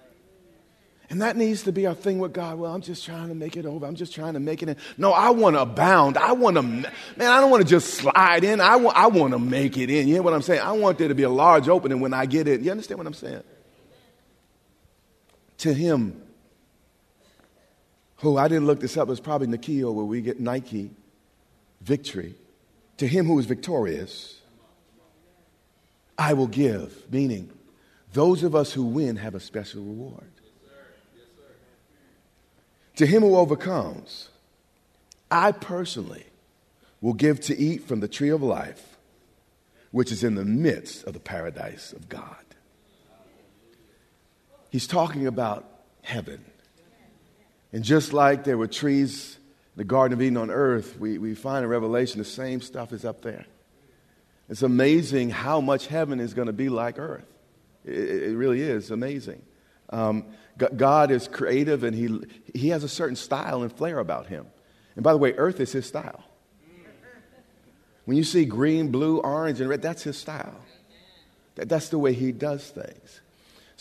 And 1.10 1.22
that 1.22 1.36
needs 1.36 1.64
to 1.64 1.74
be 1.74 1.86
our 1.88 1.94
thing 1.94 2.20
with 2.20 2.32
God. 2.32 2.58
Well, 2.58 2.74
I'm 2.74 2.82
just 2.82 3.04
trying 3.04 3.28
to 3.28 3.36
make 3.36 3.58
it 3.58 3.66
over. 3.66 3.86
I'm 3.86 3.96
just 3.96 4.16
trying 4.16 4.34
to 4.36 4.40
make 4.40 4.64
it 4.64 4.70
in. 4.70 4.78
No, 4.98 5.12
I 5.12 5.32
want 5.32 5.58
to 5.58 5.62
abound. 5.62 6.18
I 6.18 6.32
want 6.32 6.56
to, 6.56 6.62
man, 6.62 6.88
I 7.20 7.42
don't 7.42 7.52
want 7.52 7.62
to 7.64 7.70
just 7.70 7.96
slide 7.96 8.46
in. 8.46 8.62
I 8.62 8.78
want, 8.78 8.96
I 8.96 9.08
want 9.08 9.34
to 9.34 9.40
make 9.40 9.78
it 9.78 9.90
in. 9.90 10.08
You 10.08 10.14
hear 10.14 10.24
what 10.24 10.34
I'm 10.34 10.42
saying? 10.42 10.62
I 10.62 10.72
want 10.72 10.98
there 10.98 11.10
to 11.10 11.16
be 11.16 11.24
a 11.24 11.30
large 11.30 11.68
opening 11.68 12.00
when 12.00 12.14
I 12.14 12.26
get 12.26 12.48
in. 12.48 12.64
You 12.64 12.72
understand 12.72 12.98
what 12.98 13.08
I'm 13.08 13.14
saying? 13.14 13.44
To 15.62 15.74
him 15.74 16.20
who 18.18 18.38
I 18.38 18.48
didn't 18.48 18.66
look 18.66 18.80
this 18.80 18.98
up, 18.98 19.10
it's 19.10 19.20
probably 19.20 19.48
Nikio 19.48 19.94
where 19.94 20.06
we 20.06 20.22
get 20.22 20.40
Nike, 20.40 20.92
victory. 21.82 22.36
To 22.98 23.08
him 23.08 23.26
who 23.26 23.38
is 23.40 23.46
victorious, 23.46 24.40
I 26.18 26.34
will 26.34 26.48
give, 26.48 27.12
meaning 27.12 27.52
those 28.14 28.44
of 28.44 28.56
us 28.56 28.74
who 28.74 28.84
win 28.84 29.16
have 29.18 29.34
a 29.34 29.40
special 29.40 29.82
reward. 29.84 30.32
To 32.98 33.06
him 33.06 33.22
who 33.22 33.36
overcomes, 33.36 34.30
I 35.30 35.52
personally 35.52 36.26
will 37.02 37.14
give 37.14 37.40
to 37.42 37.58
eat 37.58 37.88
from 37.88 38.00
the 38.00 38.08
tree 38.08 38.30
of 38.30 38.44
life, 38.44 38.98
which 39.92 40.12
is 40.12 40.24
in 40.24 40.36
the 40.36 40.46
midst 40.46 41.04
of 41.06 41.14
the 41.14 41.20
paradise 41.20 41.94
of 41.94 42.10
God. 42.10 42.51
He's 44.72 44.88
talking 44.88 45.28
about 45.28 45.70
heaven. 46.02 46.44
And 47.74 47.84
just 47.84 48.14
like 48.14 48.46
there 48.46 48.58
were 48.58 48.68
trees 48.68 49.38
in 49.76 49.78
the 49.78 49.84
Garden 49.84 50.18
of 50.18 50.22
Eden 50.22 50.38
on 50.38 50.50
earth, 50.50 50.98
we, 50.98 51.18
we 51.18 51.36
find 51.36 51.64
in 51.64 51.70
Revelation 51.70 52.20
the 52.20 52.26
same 52.26 52.62
stuff 52.62 52.94
is 52.94 53.04
up 53.04 53.22
there. 53.22 53.46
It's 54.50 54.62
amazing 54.62 55.30
how 55.30 55.60
much 55.60 55.88
heaven 55.88 56.22
is 56.22 56.34
going 56.34 56.48
to 56.48 56.54
be 56.54 56.70
like 56.70 57.00
earth. 57.00 57.28
It, 57.84 58.24
it 58.24 58.38
really 58.38 58.62
is 58.62 58.92
amazing. 58.92 59.42
Um, 59.90 60.26
God 60.58 61.12
is 61.12 61.28
creative 61.28 61.84
and 61.84 61.94
he, 61.94 62.22
he 62.58 62.70
has 62.70 62.86
a 62.86 62.90
certain 62.90 63.18
style 63.18 63.64
and 63.64 63.72
flair 63.72 64.00
about 64.00 64.28
him. 64.28 64.46
And 64.96 65.04
by 65.04 65.12
the 65.12 65.18
way, 65.18 65.34
earth 65.34 65.60
is 65.60 65.74
his 65.74 65.86
style. 65.86 66.24
When 68.06 68.16
you 68.16 68.24
see 68.24 68.46
green, 68.46 68.90
blue, 68.90 69.20
orange, 69.20 69.60
and 69.60 69.70
red, 69.70 69.82
that's 69.82 70.04
his 70.04 70.18
style. 70.18 70.64
That, 71.56 71.68
that's 71.68 71.90
the 71.90 72.00
way 72.00 72.14
he 72.14 72.32
does 72.32 72.70
things. 72.70 73.22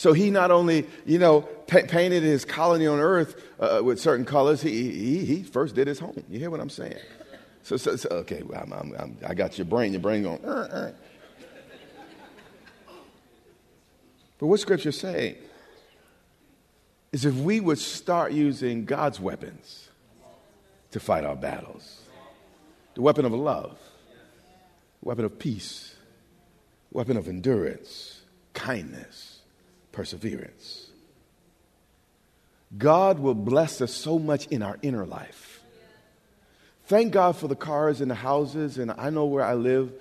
So 0.00 0.14
he 0.14 0.30
not 0.30 0.50
only, 0.50 0.86
you 1.04 1.18
know, 1.18 1.42
pa- 1.42 1.82
painted 1.86 2.22
his 2.22 2.46
colony 2.46 2.86
on 2.86 3.00
earth 3.00 3.38
uh, 3.60 3.82
with 3.84 4.00
certain 4.00 4.24
colors, 4.24 4.62
he, 4.62 4.90
he, 4.90 5.24
he, 5.26 5.42
first 5.42 5.74
did 5.74 5.86
his 5.88 5.98
home. 5.98 6.24
You 6.30 6.38
hear 6.38 6.48
what 6.48 6.58
I'm 6.58 6.70
saying? 6.70 6.96
So, 7.64 7.76
so, 7.76 7.96
so 7.96 8.08
okay, 8.08 8.42
well, 8.42 8.62
I'm, 8.62 8.72
I'm, 8.72 8.94
I'm, 8.98 9.18
i 9.26 9.34
got 9.34 9.58
your 9.58 9.66
brain. 9.66 9.92
Your 9.92 10.00
brain 10.00 10.22
going, 10.22 10.42
uh, 10.42 10.48
uh. 10.48 10.92
But 14.38 14.46
what 14.46 14.58
scripture 14.58 14.90
saying 14.90 15.36
is 17.12 17.26
if 17.26 17.34
we 17.34 17.60
would 17.60 17.78
start 17.78 18.32
using 18.32 18.86
God's 18.86 19.20
weapons 19.20 19.90
to 20.92 20.98
fight 20.98 21.24
our 21.24 21.36
battles, 21.36 22.00
the 22.94 23.02
weapon 23.02 23.26
of 23.26 23.32
love, 23.32 23.78
weapon 25.02 25.26
of 25.26 25.38
peace, 25.38 25.94
weapon 26.90 27.18
of 27.18 27.28
endurance, 27.28 28.22
kindness, 28.54 29.29
perseverance. 29.92 30.90
God 32.76 33.18
will 33.18 33.34
bless 33.34 33.80
us 33.80 33.92
so 33.92 34.18
much 34.18 34.46
in 34.46 34.62
our 34.62 34.78
inner 34.82 35.04
life. 35.04 35.62
Thank 36.86 37.12
God 37.12 37.36
for 37.36 37.48
the 37.48 37.56
cars 37.56 38.00
and 38.00 38.10
the 38.10 38.16
houses, 38.16 38.78
and 38.78 38.90
I 38.90 39.10
know 39.10 39.26
where 39.26 39.44
I 39.44 39.54
live. 39.54 39.92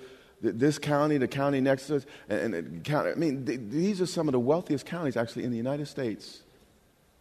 This 0.42 0.78
county, 0.78 1.18
the 1.18 1.28
county 1.28 1.60
next 1.60 1.88
to 1.88 1.96
us, 1.96 2.06
and, 2.28 2.54
and 2.54 2.84
county, 2.84 3.10
I 3.10 3.14
mean, 3.14 3.44
th- 3.44 3.60
these 3.68 4.00
are 4.00 4.06
some 4.06 4.26
of 4.26 4.32
the 4.32 4.40
wealthiest 4.40 4.86
counties 4.86 5.16
actually 5.16 5.44
in 5.44 5.50
the 5.50 5.56
United 5.56 5.86
States 5.86 6.42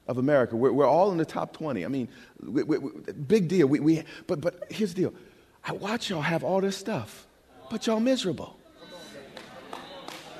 of 0.08 0.18
America. 0.18 0.56
We're, 0.56 0.72
we're 0.72 0.88
all 0.88 1.12
in 1.12 1.18
the 1.18 1.26
top 1.26 1.52
20. 1.52 1.84
I 1.84 1.88
mean, 1.90 2.08
we, 2.42 2.64
we, 2.64 2.78
big 3.12 3.50
deal. 3.50 3.68
We, 3.68 3.82
we, 3.82 4.04
but, 4.26 4.40
but 4.40 4.64
here's 4.72 4.94
the 4.94 5.02
deal 5.02 5.14
I 5.66 5.74
watch 5.74 6.10
y'all 6.10 6.22
have 6.22 6.44
all 6.44 6.62
this 6.62 6.78
stuff, 6.78 7.28
but 7.70 7.86
y'all 7.86 8.00
miserable. 8.00 8.56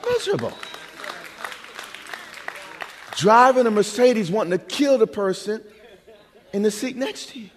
Miserable 0.08 0.54
driving 3.20 3.68
a 3.68 3.72
Mercedes 3.72 4.32
wanting 4.32 4.58
to 4.58 4.66
kill 4.66 4.98
the 4.98 5.06
person 5.06 5.62
in 6.54 6.64
the 6.64 6.72
seat 6.72 6.96
next 6.96 7.30
to 7.30 7.40
you. 7.40 7.50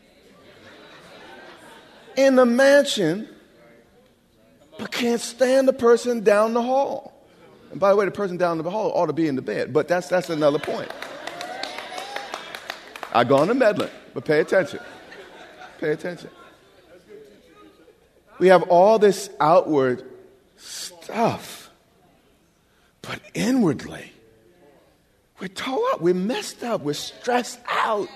In 2.17 2.35
the 2.35 2.45
mansion, 2.45 3.29
but 4.77 4.91
can't 4.91 5.21
stand 5.21 5.69
the 5.69 5.73
person 5.73 6.25
down 6.25 6.53
the 6.53 6.63
hall. 6.63 7.15
And 7.71 7.79
by 7.79 7.91
the 7.91 7.97
way, 7.97 8.05
the 8.05 8.11
person 8.11 8.37
down 8.37 8.59
the 8.59 8.69
hall 8.69 8.91
ought 8.93 9.07
to 9.07 9.13
be 9.13 9.29
in 9.29 9.37
the 9.37 9.43
bed, 9.43 9.73
but 9.73 9.87
that's, 9.87 10.09
that's 10.09 10.31
another 10.31 10.59
point. 10.59 10.91
I 13.13 13.23
go 13.23 13.37
on 13.37 13.47
to 13.47 13.55
meddling. 13.55 13.91
but 14.15 14.25
pay 14.25 14.41
attention. 14.41 14.81
Pay 15.79 15.93
attention. 15.93 16.31
We 18.41 18.49
have 18.49 18.65
all 18.65 18.99
this 18.99 19.31
outward 19.39 20.03
stuff, 20.57 21.71
but 23.01 23.21
inwardly, 23.33 24.13
we're 25.43 25.49
tore 25.49 25.85
up, 25.91 26.01
we're 26.01 26.15
messed 26.15 26.63
up, 26.63 26.83
we're 26.83 26.93
stressed 26.93 27.59
out, 27.69 28.09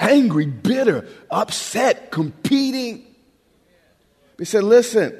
angry, 0.00 0.46
bitter, 0.46 1.06
upset, 1.30 2.10
competing. 2.10 3.04
He 4.38 4.46
said, 4.46 4.64
Listen, 4.64 5.14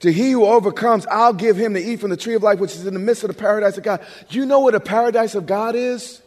to 0.00 0.10
he 0.10 0.30
who 0.30 0.46
overcomes, 0.46 1.06
I'll 1.08 1.34
give 1.34 1.58
him 1.58 1.74
to 1.74 1.80
eat 1.80 2.00
from 2.00 2.08
the 2.08 2.16
tree 2.16 2.32
of 2.32 2.42
life, 2.42 2.60
which 2.60 2.74
is 2.74 2.86
in 2.86 2.94
the 2.94 3.00
midst 3.00 3.24
of 3.24 3.28
the 3.28 3.34
paradise 3.34 3.76
of 3.76 3.84
God. 3.84 4.06
Do 4.30 4.38
you 4.38 4.46
know 4.46 4.60
what 4.60 4.74
a 4.74 4.80
paradise 4.80 5.34
of 5.34 5.44
God 5.44 5.74
is? 5.74 6.22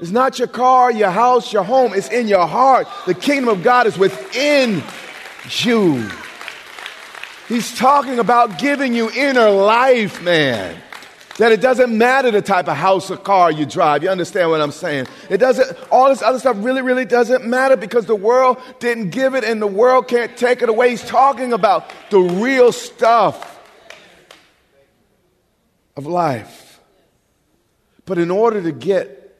It's 0.00 0.12
not 0.12 0.38
your 0.38 0.46
car, 0.46 0.92
your 0.92 1.10
house, 1.10 1.52
your 1.52 1.64
home. 1.64 1.92
It's 1.92 2.08
in 2.08 2.28
your 2.28 2.46
heart. 2.46 2.86
The 3.04 3.14
kingdom 3.14 3.48
of 3.48 3.64
God 3.64 3.88
is 3.88 3.98
within 3.98 4.80
you. 5.64 6.08
He's 7.48 7.76
talking 7.76 8.20
about 8.20 8.60
giving 8.60 8.94
you 8.94 9.10
inner 9.10 9.50
life, 9.50 10.22
man. 10.22 10.80
That 11.38 11.52
it 11.52 11.60
doesn't 11.60 11.96
matter 11.96 12.32
the 12.32 12.42
type 12.42 12.68
of 12.68 12.76
house 12.76 13.12
or 13.12 13.16
car 13.16 13.52
you 13.52 13.64
drive. 13.64 14.02
You 14.02 14.10
understand 14.10 14.50
what 14.50 14.60
I'm 14.60 14.72
saying? 14.72 15.06
It 15.30 15.38
doesn't, 15.38 15.76
all 15.90 16.08
this 16.08 16.20
other 16.20 16.40
stuff 16.40 16.56
really, 16.58 16.82
really 16.82 17.04
doesn't 17.04 17.46
matter 17.46 17.76
because 17.76 18.06
the 18.06 18.16
world 18.16 18.60
didn't 18.80 19.10
give 19.10 19.34
it 19.34 19.44
and 19.44 19.62
the 19.62 19.68
world 19.68 20.08
can't 20.08 20.36
take 20.36 20.62
it 20.62 20.68
away. 20.68 20.90
He's 20.90 21.04
talking 21.04 21.52
about 21.52 21.92
the 22.10 22.18
real 22.18 22.72
stuff 22.72 23.60
of 25.96 26.06
life. 26.06 26.80
But 28.04 28.18
in 28.18 28.32
order 28.32 28.60
to 28.60 28.72
get 28.72 29.36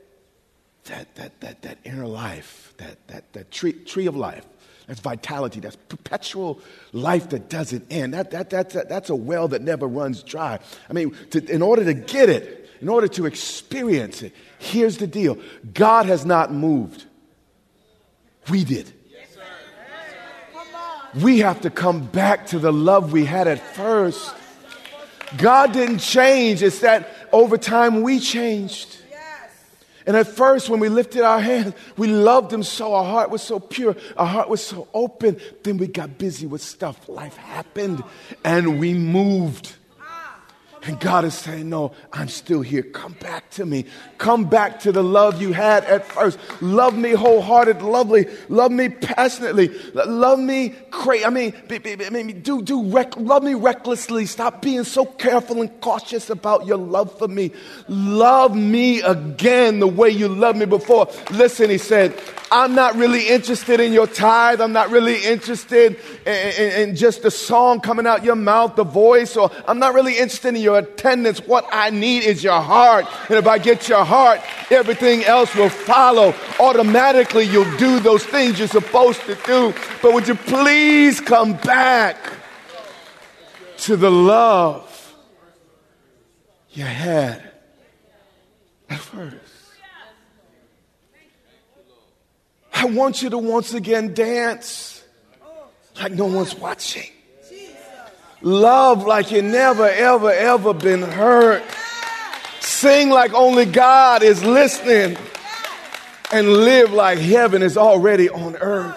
that, 0.84 1.14
that, 1.16 1.40
that, 1.40 1.62
that 1.62 1.78
inner 1.84 2.06
life, 2.06 2.74
that, 2.76 3.08
that, 3.08 3.32
that 3.32 3.50
tree, 3.50 3.72
tree 3.72 4.06
of 4.06 4.14
life, 4.14 4.46
that's 4.88 5.00
vitality. 5.00 5.60
That's 5.60 5.76
perpetual 5.76 6.60
life 6.92 7.28
that 7.28 7.50
doesn't 7.50 7.86
end. 7.90 8.14
That, 8.14 8.30
that, 8.30 8.50
that, 8.50 8.70
that, 8.70 8.88
that's 8.88 9.10
a 9.10 9.14
well 9.14 9.46
that 9.48 9.60
never 9.60 9.86
runs 9.86 10.22
dry. 10.22 10.58
I 10.88 10.92
mean, 10.94 11.14
to, 11.30 11.44
in 11.44 11.60
order 11.60 11.84
to 11.84 11.92
get 11.92 12.30
it, 12.30 12.70
in 12.80 12.88
order 12.88 13.06
to 13.08 13.26
experience 13.26 14.22
it, 14.22 14.32
here's 14.58 14.96
the 14.96 15.06
deal 15.06 15.38
God 15.74 16.06
has 16.06 16.24
not 16.24 16.52
moved. 16.52 17.04
We 18.50 18.64
did. 18.64 18.90
We 21.22 21.40
have 21.40 21.62
to 21.62 21.70
come 21.70 22.06
back 22.06 22.46
to 22.48 22.58
the 22.58 22.72
love 22.72 23.12
we 23.12 23.24
had 23.24 23.46
at 23.46 23.60
first. 23.74 24.34
God 25.36 25.72
didn't 25.72 25.98
change, 25.98 26.62
it's 26.62 26.80
that 26.80 27.08
over 27.30 27.58
time 27.58 28.02
we 28.02 28.20
changed. 28.20 28.96
And 30.08 30.16
at 30.16 30.26
first, 30.26 30.70
when 30.70 30.80
we 30.80 30.88
lifted 30.88 31.20
our 31.20 31.38
hands, 31.38 31.74
we 31.98 32.06
loved 32.08 32.50
him 32.50 32.62
so. 32.62 32.94
Our 32.94 33.04
heart 33.04 33.28
was 33.28 33.42
so 33.42 33.60
pure. 33.60 33.94
Our 34.16 34.26
heart 34.26 34.48
was 34.48 34.64
so 34.64 34.88
open. 34.94 35.38
Then 35.62 35.76
we 35.76 35.86
got 35.86 36.16
busy 36.16 36.46
with 36.46 36.62
stuff. 36.62 37.10
Life 37.10 37.36
happened 37.36 38.02
and 38.42 38.80
we 38.80 38.94
moved. 38.94 39.76
And 40.82 40.98
God 41.00 41.24
is 41.24 41.34
saying, 41.34 41.68
No, 41.68 41.92
I'm 42.12 42.28
still 42.28 42.62
here. 42.62 42.82
Come 42.82 43.12
back 43.14 43.50
to 43.52 43.66
me. 43.66 43.84
Come 44.18 44.44
back 44.44 44.80
to 44.80 44.92
the 44.92 45.02
love 45.02 45.40
you 45.40 45.52
had 45.52 45.84
at 45.84 46.04
first. 46.06 46.38
Love 46.60 46.96
me 46.96 47.12
wholehearted, 47.12 47.82
lovely. 47.82 48.26
Love 48.48 48.72
me 48.72 48.88
passionately. 48.88 49.68
Love 49.94 50.38
me 50.38 50.70
crazy. 50.90 51.24
I 51.24 51.30
mean, 51.30 51.54
be, 51.68 51.78
be, 51.78 51.96
do, 52.32 52.62
do 52.62 52.90
rec- 52.90 53.16
love 53.16 53.42
me 53.42 53.54
recklessly. 53.54 54.26
Stop 54.26 54.62
being 54.62 54.84
so 54.84 55.04
careful 55.04 55.60
and 55.60 55.80
cautious 55.80 56.30
about 56.30 56.66
your 56.66 56.78
love 56.78 57.16
for 57.18 57.28
me. 57.28 57.52
Love 57.88 58.56
me 58.56 59.00
again 59.02 59.80
the 59.80 59.86
way 59.86 60.10
you 60.10 60.28
loved 60.28 60.58
me 60.58 60.66
before. 60.66 61.08
Listen, 61.30 61.70
he 61.70 61.78
said, 61.78 62.18
I'm 62.50 62.74
not 62.74 62.96
really 62.96 63.28
interested 63.28 63.78
in 63.80 63.92
your 63.92 64.06
tithe. 64.06 64.60
I'm 64.60 64.72
not 64.72 64.90
really 64.90 65.22
interested 65.22 65.96
in, 66.24 66.32
in, 66.32 66.88
in, 66.88 66.96
just 66.96 67.22
the 67.22 67.30
song 67.30 67.80
coming 67.80 68.06
out 68.06 68.24
your 68.24 68.36
mouth, 68.36 68.74
the 68.74 68.84
voice, 68.84 69.36
or 69.36 69.50
I'm 69.66 69.78
not 69.78 69.92
really 69.92 70.16
interested 70.16 70.54
in 70.54 70.62
your 70.62 70.77
attendance. 70.78 71.40
What 71.40 71.66
I 71.70 71.90
need 71.90 72.24
is 72.24 72.42
your 72.42 72.60
heart. 72.60 73.06
And 73.28 73.38
if 73.38 73.46
I 73.46 73.58
get 73.58 73.88
your 73.88 74.04
heart, 74.04 74.40
everything 74.70 75.24
else 75.24 75.54
will 75.54 75.68
follow. 75.68 76.34
Automatically, 76.58 77.44
you'll 77.44 77.76
do 77.76 78.00
those 78.00 78.24
things 78.24 78.58
you're 78.58 78.68
supposed 78.68 79.20
to 79.22 79.34
do. 79.46 79.74
But 80.02 80.14
would 80.14 80.26
you 80.26 80.34
please 80.34 81.20
come 81.20 81.54
back 81.54 82.16
to 83.78 83.96
the 83.96 84.10
love 84.10 85.14
you 86.70 86.84
had 86.84 87.50
at 88.88 88.98
first? 88.98 89.36
I 92.72 92.84
want 92.84 93.22
you 93.22 93.30
to 93.30 93.38
once 93.38 93.74
again 93.74 94.14
dance 94.14 95.02
like 96.00 96.12
no 96.12 96.26
one's 96.26 96.54
watching. 96.54 97.10
Love 98.40 99.06
like 99.06 99.30
you 99.30 99.42
never, 99.42 99.88
ever, 99.88 100.30
ever 100.30 100.72
been 100.72 101.02
hurt. 101.02 101.62
Sing 102.60 103.10
like 103.10 103.34
only 103.34 103.64
God 103.64 104.22
is 104.22 104.44
listening. 104.44 105.16
And 106.30 106.52
live 106.52 106.92
like 106.92 107.18
heaven 107.18 107.62
is 107.62 107.76
already 107.76 108.28
on 108.28 108.56
earth. 108.56 108.96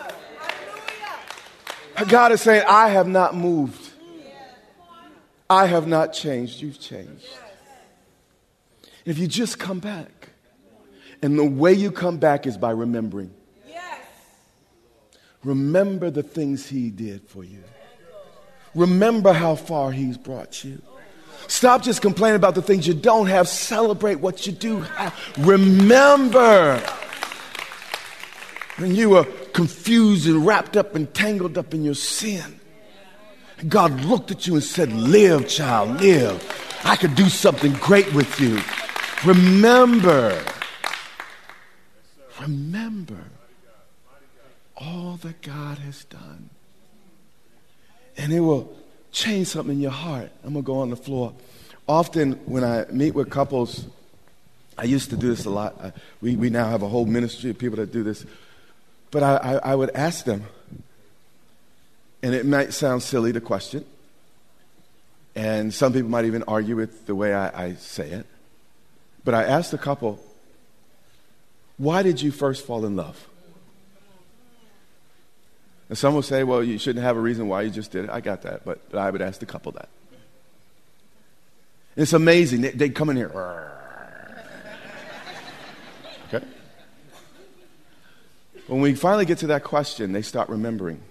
God 2.07 2.31
is 2.31 2.41
saying, 2.41 2.63
I 2.67 2.89
have 2.89 3.07
not 3.07 3.35
moved. 3.35 3.89
I 5.49 5.65
have 5.65 5.87
not 5.87 6.13
changed. 6.13 6.61
You've 6.61 6.79
changed. 6.79 7.27
If 9.05 9.17
you 9.17 9.27
just 9.27 9.59
come 9.59 9.79
back, 9.79 10.29
and 11.21 11.37
the 11.37 11.45
way 11.45 11.73
you 11.73 11.91
come 11.91 12.17
back 12.17 12.47
is 12.47 12.57
by 12.57 12.71
remembering. 12.71 13.33
Remember 15.43 16.11
the 16.11 16.23
things 16.23 16.67
He 16.67 16.89
did 16.89 17.27
for 17.27 17.43
you. 17.43 17.63
Remember 18.75 19.33
how 19.33 19.55
far 19.55 19.91
He's 19.91 20.17
brought 20.17 20.63
you. 20.63 20.81
Stop 21.47 21.81
just 21.81 22.01
complaining 22.01 22.37
about 22.37 22.55
the 22.55 22.61
things 22.61 22.87
you 22.87 22.93
don't 22.93 23.27
have. 23.27 23.47
Celebrate 23.47 24.15
what 24.15 24.45
you 24.45 24.53
do 24.53 24.79
have. 24.81 25.13
Remember 25.37 26.81
when 28.77 28.95
you 28.95 29.09
were 29.09 29.25
confused 29.53 30.27
and 30.27 30.45
wrapped 30.45 30.77
up 30.77 30.95
and 30.95 31.13
tangled 31.13 31.57
up 31.57 31.73
in 31.73 31.83
your 31.83 31.95
sin. 31.95 32.59
God 33.67 34.05
looked 34.05 34.31
at 34.31 34.47
you 34.47 34.55
and 34.55 34.63
said, 34.63 34.91
Live, 34.93 35.47
child, 35.47 36.01
live. 36.01 36.79
I 36.83 36.95
could 36.95 37.15
do 37.15 37.29
something 37.29 37.73
great 37.73 38.11
with 38.13 38.39
you. 38.39 38.59
Remember. 39.25 40.41
Remember 42.39 43.23
all 44.75 45.17
that 45.21 45.41
God 45.41 45.77
has 45.79 46.05
done. 46.05 46.49
And 48.17 48.31
it 48.33 48.39
will 48.39 48.75
change 49.11 49.47
something 49.47 49.75
in 49.75 49.81
your 49.81 49.91
heart. 49.91 50.31
I'm 50.43 50.53
going 50.53 50.63
to 50.63 50.67
go 50.67 50.79
on 50.79 50.89
the 50.89 50.95
floor. 50.95 51.33
Often, 51.87 52.33
when 52.45 52.63
I 52.63 52.85
meet 52.91 53.13
with 53.13 53.29
couples, 53.29 53.85
I 54.77 54.85
used 54.85 55.09
to 55.09 55.17
do 55.17 55.29
this 55.29 55.45
a 55.45 55.49
lot. 55.49 55.79
I, 55.81 55.93
we, 56.21 56.35
we 56.35 56.49
now 56.49 56.69
have 56.69 56.81
a 56.81 56.87
whole 56.87 57.05
ministry 57.05 57.49
of 57.49 57.57
people 57.57 57.77
that 57.77 57.91
do 57.91 58.03
this. 58.03 58.25
But 59.11 59.23
I, 59.23 59.35
I, 59.35 59.53
I 59.71 59.75
would 59.75 59.89
ask 59.91 60.25
them, 60.25 60.45
and 62.23 62.33
it 62.33 62.45
might 62.45 62.73
sound 62.73 63.03
silly 63.03 63.33
to 63.33 63.41
question, 63.41 63.83
and 65.35 65.73
some 65.73 65.93
people 65.93 66.09
might 66.09 66.25
even 66.25 66.43
argue 66.43 66.75
with 66.75 67.05
the 67.05 67.15
way 67.15 67.33
I, 67.33 67.65
I 67.65 67.73
say 67.75 68.09
it. 68.09 68.25
But 69.23 69.33
I 69.33 69.43
asked 69.43 69.71
the 69.71 69.77
couple, 69.77 70.23
why 71.77 72.03
did 72.03 72.21
you 72.21 72.31
first 72.31 72.65
fall 72.65 72.85
in 72.85 72.95
love? 72.95 73.27
And 75.91 75.97
some 75.97 76.13
will 76.13 76.21
say, 76.21 76.45
well, 76.45 76.63
you 76.63 76.77
shouldn't 76.77 77.03
have 77.03 77.17
a 77.17 77.19
reason 77.19 77.49
why 77.49 77.63
you 77.63 77.69
just 77.69 77.91
did 77.91 78.05
it. 78.05 78.09
I 78.09 78.21
got 78.21 78.43
that, 78.43 78.63
but 78.63 78.79
I 78.93 79.11
would 79.11 79.21
ask 79.21 79.41
the 79.41 79.45
couple 79.45 79.73
that. 79.73 79.89
It's 81.97 82.13
amazing. 82.13 82.61
They, 82.61 82.69
they 82.71 82.89
come 82.89 83.09
in 83.09 83.17
here. 83.17 83.29
Okay? 86.33 86.45
When 88.67 88.79
we 88.79 88.95
finally 88.95 89.25
get 89.25 89.39
to 89.39 89.47
that 89.47 89.65
question, 89.65 90.13
they 90.13 90.21
start 90.21 90.47
remembering. 90.47 91.03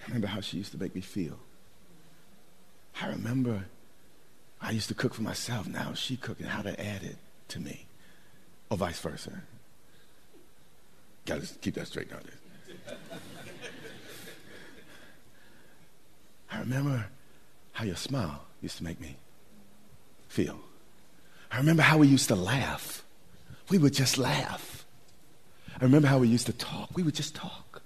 I 0.00 0.06
remember 0.08 0.26
how 0.26 0.40
she 0.40 0.56
used 0.56 0.72
to 0.72 0.78
make 0.78 0.92
me 0.92 1.02
feel. 1.02 1.38
I 3.00 3.06
remember 3.10 3.66
I 4.60 4.72
used 4.72 4.88
to 4.88 4.94
cook 4.94 5.14
for 5.14 5.22
myself. 5.22 5.68
Now 5.68 5.94
she 5.94 6.16
cooking, 6.16 6.46
how 6.46 6.62
to 6.62 6.84
add 6.84 7.04
it 7.04 7.18
to 7.50 7.60
me, 7.60 7.86
or 8.70 8.76
vice 8.76 8.98
versa. 8.98 9.42
Got 11.26 11.42
to 11.42 11.54
keep 11.58 11.74
that 11.74 11.88
straight 11.88 12.10
nowadays. 12.10 12.32
I 16.50 16.60
remember 16.60 17.06
how 17.72 17.84
your 17.84 17.96
smile 17.96 18.44
used 18.62 18.78
to 18.78 18.84
make 18.84 19.00
me 19.00 19.16
feel. 20.28 20.58
I 21.50 21.58
remember 21.58 21.82
how 21.82 21.98
we 21.98 22.06
used 22.06 22.28
to 22.28 22.36
laugh. 22.36 23.04
We 23.68 23.78
would 23.78 23.92
just 23.92 24.16
laugh. 24.16 24.86
I 25.78 25.84
remember 25.84 26.08
how 26.08 26.18
we 26.18 26.28
used 26.28 26.46
to 26.46 26.52
talk. 26.52 26.90
We 26.94 27.02
would 27.02 27.14
just 27.14 27.34
talk. 27.34 27.82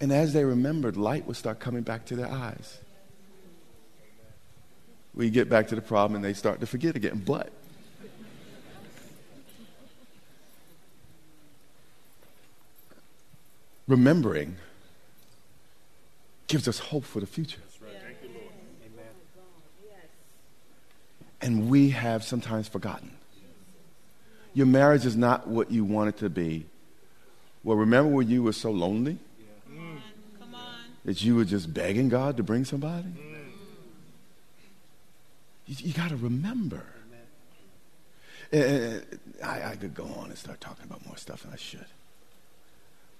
And 0.00 0.12
as 0.12 0.32
they 0.32 0.44
remembered, 0.44 0.96
light 0.96 1.26
would 1.26 1.36
start 1.36 1.60
coming 1.60 1.82
back 1.82 2.06
to 2.06 2.16
their 2.16 2.30
eyes. 2.30 2.78
We 5.14 5.30
get 5.30 5.48
back 5.48 5.68
to 5.68 5.74
the 5.74 5.82
problem 5.82 6.16
and 6.16 6.24
they 6.24 6.34
start 6.34 6.60
to 6.60 6.66
forget 6.66 6.96
again. 6.96 7.22
But 7.24 7.52
remembering 13.86 14.56
gives 16.46 16.68
us 16.68 16.78
hope 16.78 17.04
for 17.04 17.20
the 17.20 17.26
future. 17.26 17.60
And 21.40 21.68
we 21.68 21.90
have 21.90 22.24
sometimes 22.24 22.66
forgotten. 22.66 23.10
Your 24.54 24.66
marriage 24.66 25.04
is 25.04 25.16
not 25.16 25.46
what 25.46 25.70
you 25.70 25.84
want 25.84 26.08
it 26.08 26.16
to 26.18 26.30
be. 26.30 26.64
Well, 27.62 27.76
remember 27.76 28.10
when 28.10 28.28
you 28.28 28.42
were 28.42 28.52
so 28.52 28.70
lonely? 28.70 29.18
That 31.04 31.22
you 31.22 31.36
were 31.36 31.44
just 31.44 31.72
begging 31.72 32.08
God 32.08 32.36
to 32.38 32.42
bring 32.42 32.64
somebody? 32.64 33.08
You, 35.66 35.76
you 35.78 35.92
got 35.92 36.08
to 36.08 36.16
remember. 36.16 36.84
And 38.50 39.04
I, 39.44 39.70
I 39.70 39.76
could 39.76 39.94
go 39.94 40.04
on 40.04 40.30
and 40.30 40.38
start 40.38 40.60
talking 40.60 40.84
about 40.84 41.04
more 41.06 41.16
stuff 41.16 41.42
than 41.42 41.52
I 41.52 41.56
should. 41.56 41.86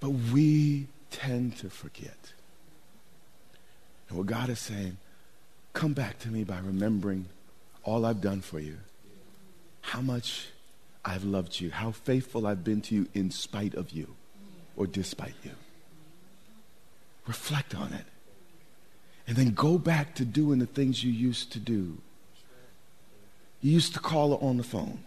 But 0.00 0.10
we 0.10 0.88
tend 1.10 1.56
to 1.58 1.70
forget. 1.70 2.32
And 4.08 4.18
what 4.18 4.26
God 4.26 4.50
is 4.50 4.58
saying, 4.58 4.98
come 5.72 5.92
back 5.92 6.18
to 6.20 6.28
me 6.28 6.44
by 6.44 6.58
remembering 6.58 7.26
all 7.82 8.04
I've 8.04 8.20
done 8.20 8.40
for 8.40 8.60
you, 8.60 8.78
how 9.80 10.00
much 10.00 10.48
I've 11.04 11.24
loved 11.24 11.60
you, 11.60 11.70
how 11.70 11.92
faithful 11.92 12.46
I've 12.46 12.64
been 12.64 12.80
to 12.82 12.94
you 12.94 13.08
in 13.14 13.30
spite 13.30 13.74
of 13.74 13.92
you 13.92 14.16
or 14.76 14.86
despite 14.86 15.34
you. 15.44 15.52
Reflect 17.26 17.74
on 17.74 17.92
it. 17.92 18.04
And 19.26 19.36
then 19.36 19.54
go 19.54 19.78
back 19.78 20.14
to 20.16 20.24
doing 20.24 20.58
the 20.58 20.66
things 20.66 21.02
you 21.02 21.10
used 21.10 21.52
to 21.52 21.58
do. 21.58 21.98
You 23.60 23.72
used 23.72 23.94
to 23.94 24.00
call 24.00 24.36
her 24.36 24.44
on 24.44 24.56
the 24.56 24.62
phone. 24.62 25.04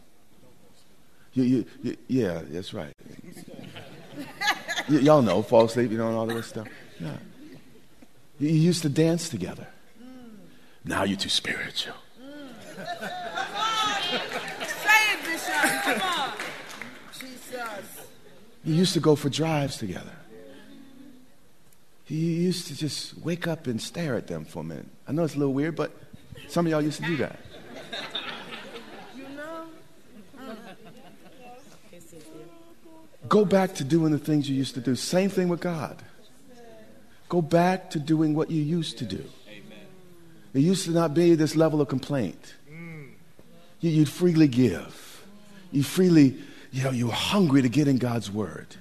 You, 1.34 1.44
you, 1.44 1.66
you, 1.84 1.98
yeah, 2.08 2.42
that's 2.50 2.74
right. 2.74 2.94
y- 4.90 5.00
y'all 5.00 5.22
know, 5.22 5.42
fall 5.42 5.66
asleep, 5.66 5.92
you 5.92 5.98
know, 5.98 6.08
and 6.08 6.18
all 6.18 6.26
this 6.26 6.48
stuff. 6.48 6.68
Yeah. 7.00 7.18
You 8.40 8.50
used 8.50 8.82
to 8.84 8.90
dance 8.90 9.30
together. 9.30 9.68
Now 10.86 11.04
you're 11.04 11.18
too 11.18 11.30
spiritual. 11.30 11.96
You 18.66 18.76
used 18.76 18.94
to 18.94 19.00
go 19.00 19.16
for 19.16 19.30
drives 19.30 19.78
together. 19.78 20.12
You 22.08 22.18
used 22.18 22.68
to 22.68 22.76
just 22.76 23.18
wake 23.20 23.48
up 23.48 23.68
and 23.68 23.80
stare 23.82 24.16
at 24.16 24.28
them 24.28 24.46
for 24.46 24.62
a 24.62 24.64
minute. 24.64 24.88
I 25.08 25.12
know 25.12 25.24
it's 25.24 25.36
a 25.36 25.38
little 25.38 25.54
weird, 25.54 25.76
but 25.76 25.92
some 26.48 26.66
of 26.66 26.72
y'all 26.72 26.82
used 26.82 27.02
to 27.02 27.06
do 27.06 27.18
that. 27.18 27.40
You 29.16 29.24
know? 29.36 29.66
Go 33.30 33.46
back 33.46 33.76
to 33.76 33.84
doing 33.84 34.12
the 34.12 34.18
things 34.18 34.50
you 34.50 34.56
used 34.56 34.74
to 34.74 34.82
do. 34.82 34.96
Same 34.96 35.30
thing 35.30 35.48
with 35.48 35.62
God. 35.62 36.02
Go 37.30 37.44
back 37.44 37.92
to 37.92 38.00
doing 38.00 38.34
what 38.34 38.50
you 38.50 38.62
used 38.62 38.98
to 38.98 39.06
do. 39.06 39.24
It 40.54 40.62
used 40.62 40.86
to 40.86 40.92
not 40.92 41.14
be 41.14 41.36
this 41.36 41.56
level 41.56 41.80
of 41.80 41.88
complaint. 41.88 42.56
You, 43.82 43.92
you'd 43.92 44.10
freely 44.10 44.48
give. 44.48 45.24
You 45.72 45.84
freely, 45.84 46.38
you 46.72 46.84
know, 46.84 46.90
you 46.90 47.06
were 47.06 47.14
hungry 47.14 47.62
to 47.62 47.70
get 47.70 47.88
in 47.88 47.98
God's 48.00 48.32
word. 48.32 48.76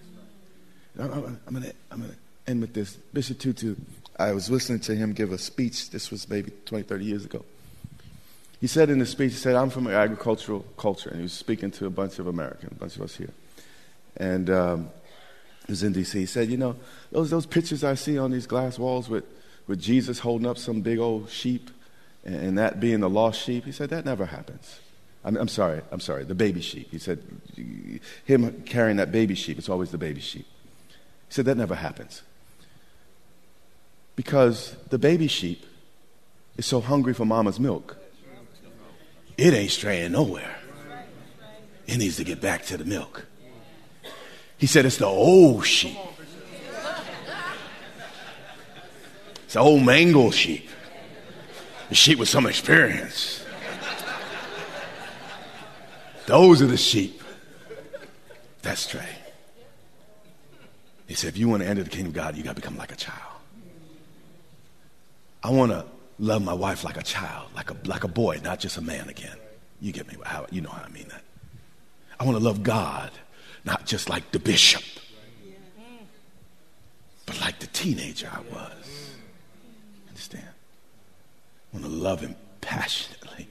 I'm, 0.98 1.12
I'm, 1.46 1.54
going 1.54 1.72
I'm 1.90 2.02
to 2.02 2.14
end 2.46 2.62
with 2.62 2.72
this. 2.72 2.94
Bishop 3.12 3.38
Tutu, 3.38 3.76
I 4.18 4.32
was 4.32 4.50
listening 4.50 4.80
to 4.80 4.96
him 4.96 5.12
give 5.12 5.30
a 5.30 5.38
speech. 5.38 5.90
This 5.90 6.10
was 6.10 6.28
maybe 6.28 6.52
20, 6.64 6.84
30 6.84 7.04
years 7.04 7.24
ago. 7.26 7.44
He 8.62 8.66
said 8.66 8.88
in 8.88 8.98
the 8.98 9.06
speech, 9.06 9.32
he 9.32 9.38
said, 9.38 9.54
I'm 9.54 9.70
from 9.70 9.86
an 9.86 9.92
agricultural 9.92 10.64
culture. 10.78 11.10
And 11.10 11.18
he 11.18 11.24
was 11.24 11.34
speaking 11.34 11.70
to 11.72 11.86
a 11.86 11.90
bunch 11.90 12.18
of 12.18 12.26
Americans, 12.26 12.72
a 12.72 12.74
bunch 12.74 12.96
of 12.96 13.02
us 13.02 13.14
here. 13.14 13.30
And 14.18 14.50
um, 14.50 14.90
was 15.68 15.82
in 15.82 15.92
D.C. 15.92 16.18
He 16.18 16.26
said, 16.26 16.48
You 16.48 16.56
know, 16.56 16.76
those, 17.12 17.30
those 17.30 17.46
pictures 17.46 17.84
I 17.84 17.94
see 17.94 18.18
on 18.18 18.30
these 18.30 18.46
glass 18.46 18.78
walls 18.78 19.08
with, 19.08 19.24
with 19.66 19.80
Jesus 19.80 20.18
holding 20.18 20.46
up 20.46 20.58
some 20.58 20.80
big 20.80 20.98
old 20.98 21.30
sheep 21.30 21.70
and, 22.24 22.34
and 22.34 22.58
that 22.58 22.80
being 22.80 23.00
the 23.00 23.10
lost 23.10 23.40
sheep, 23.42 23.64
he 23.64 23.72
said, 23.72 23.90
That 23.90 24.04
never 24.04 24.26
happens. 24.26 24.80
I'm, 25.24 25.36
I'm 25.36 25.48
sorry, 25.48 25.82
I'm 25.90 26.00
sorry, 26.00 26.24
the 26.24 26.34
baby 26.34 26.60
sheep. 26.60 26.90
He 26.90 26.98
said, 26.98 27.22
Him 28.24 28.62
carrying 28.64 28.96
that 28.96 29.12
baby 29.12 29.34
sheep, 29.34 29.58
it's 29.58 29.68
always 29.68 29.90
the 29.90 29.98
baby 29.98 30.20
sheep. 30.20 30.46
He 30.88 31.34
said, 31.34 31.44
That 31.44 31.56
never 31.56 31.74
happens. 31.74 32.22
Because 34.16 34.74
the 34.90 34.98
baby 34.98 35.28
sheep 35.28 35.64
is 36.56 36.66
so 36.66 36.80
hungry 36.80 37.14
for 37.14 37.24
mama's 37.24 37.60
milk, 37.60 37.96
it 39.36 39.54
ain't 39.54 39.70
straying 39.70 40.12
nowhere. 40.12 40.56
It 41.86 41.96
needs 41.96 42.16
to 42.16 42.24
get 42.24 42.40
back 42.40 42.64
to 42.66 42.76
the 42.76 42.84
milk. 42.84 43.27
He 44.58 44.66
said, 44.66 44.84
It's 44.84 44.98
the 44.98 45.06
old 45.06 45.64
sheep. 45.64 45.96
It's 49.44 49.54
the 49.54 49.60
old 49.60 49.82
mangled 49.82 50.34
sheep. 50.34 50.68
The 51.88 51.94
sheep 51.94 52.18
with 52.18 52.28
some 52.28 52.46
experience. 52.46 53.44
Those 56.26 56.60
are 56.60 56.66
the 56.66 56.76
sheep 56.76 57.22
that 58.60 58.76
stray. 58.76 59.08
He 61.06 61.14
said, 61.14 61.28
If 61.28 61.38
you 61.38 61.48
want 61.48 61.62
to 61.62 61.68
enter 61.68 61.82
the 61.82 61.88
kingdom 61.88 62.08
of 62.08 62.14
God, 62.14 62.36
you 62.36 62.42
got 62.42 62.50
to 62.50 62.60
become 62.60 62.76
like 62.76 62.92
a 62.92 62.96
child. 62.96 63.22
I 65.42 65.50
want 65.50 65.72
to 65.72 65.86
love 66.18 66.42
my 66.42 66.52
wife 66.52 66.84
like 66.84 66.98
a 66.98 67.02
child, 67.02 67.48
like 67.54 67.70
a, 67.70 67.76
like 67.84 68.04
a 68.04 68.08
boy, 68.08 68.40
not 68.42 68.60
just 68.60 68.76
a 68.76 68.82
man 68.82 69.08
again. 69.08 69.36
You 69.80 69.92
get 69.92 70.08
me? 70.08 70.16
How, 70.24 70.46
you 70.50 70.60
know 70.60 70.70
how 70.70 70.82
I 70.82 70.88
mean 70.88 71.08
that. 71.08 71.22
I 72.20 72.24
want 72.24 72.36
to 72.36 72.44
love 72.44 72.62
God, 72.62 73.10
not 73.68 73.84
just 73.84 74.08
like 74.08 74.30
the 74.32 74.38
bishop, 74.38 74.82
but 77.26 77.38
like 77.42 77.58
the 77.60 77.66
teenager 77.66 78.30
I 78.32 78.40
was. 78.52 79.10
Understand? 80.08 80.48
I 80.48 81.76
want 81.76 81.84
to 81.84 81.92
love 81.92 82.20
him 82.22 82.34
passionately. 82.62 83.46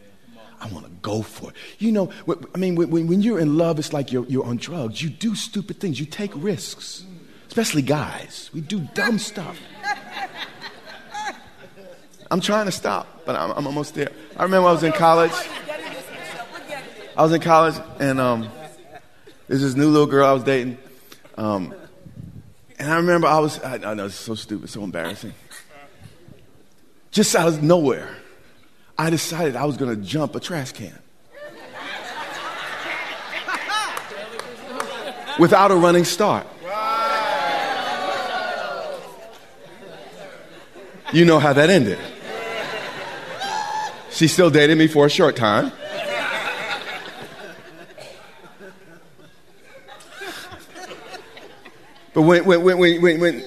I 0.60 0.68
want 0.70 0.86
to 0.86 0.92
go 1.04 1.22
for 1.22 1.52
it. 1.52 1.56
You 1.78 1.92
know, 1.92 2.12
I 2.56 2.58
mean, 2.58 2.74
when, 2.74 2.90
when 2.90 3.22
you're 3.22 3.38
in 3.38 3.60
love, 3.60 3.78
it's 3.78 3.94
like 3.94 4.12
you're, 4.12 4.26
you're 4.26 4.44
on 4.44 4.58
drugs. 4.58 5.04
You 5.04 5.10
do 5.10 5.36
stupid 5.36 5.80
things, 5.80 6.00
you 6.00 6.08
take 6.08 6.32
risks, 6.34 7.06
especially 7.48 7.84
guys. 7.84 8.50
We 8.56 8.62
do 8.62 8.80
dumb 8.96 9.20
stuff. 9.20 9.60
I'm 12.32 12.42
trying 12.42 12.66
to 12.66 12.72
stop, 12.72 13.22
but 13.26 13.36
I'm, 13.36 13.52
I'm 13.52 13.68
almost 13.68 13.94
there. 13.94 14.10
I 14.36 14.44
remember 14.44 14.68
I 14.68 14.72
was 14.72 14.84
in 14.84 14.94
college. 14.94 15.32
I 17.16 17.22
was 17.24 17.32
in 17.32 17.40
college, 17.40 17.76
and 18.00 18.20
um, 18.20 18.50
there's 19.48 19.62
this 19.62 19.76
new 19.76 19.90
little 19.90 20.08
girl 20.08 20.26
I 20.28 20.34
was 20.34 20.44
dating. 20.44 20.78
Um, 21.38 21.74
and 22.80 22.92
I 22.92 22.98
remember 22.98 23.28
I 23.28 23.40
was, 23.40 23.60
I, 23.60 23.76
I 23.76 23.94
know 23.94 24.06
it's 24.06 24.16
so 24.16 24.36
stupid, 24.36 24.70
so 24.70 24.84
embarrassing. 24.84 25.34
Just 27.12 27.36
out 27.36 27.48
of 27.48 27.64
nowhere, 27.64 28.16
I 28.98 29.10
decided 29.10 29.56
I 29.56 29.66
was 29.66 29.78
going 29.78 29.96
to 29.96 30.02
jump 30.02 30.36
a 30.36 30.40
trash 30.40 30.72
can. 30.72 30.98
Without 35.40 35.72
a 35.72 35.76
running 35.76 36.04
start. 36.04 36.48
You 41.14 41.26
know 41.26 41.40
how 41.40 41.54
that 41.54 41.70
ended. 41.70 42.00
She 44.12 44.28
still 44.28 44.50
dated 44.50 44.78
me 44.78 44.88
for 44.88 45.06
a 45.06 45.10
short 45.10 45.36
time. 45.36 45.72
But 52.18 52.24
when, 52.24 52.46
when, 52.46 52.64
when, 52.64 52.80
when, 52.80 53.20
when, 53.20 53.44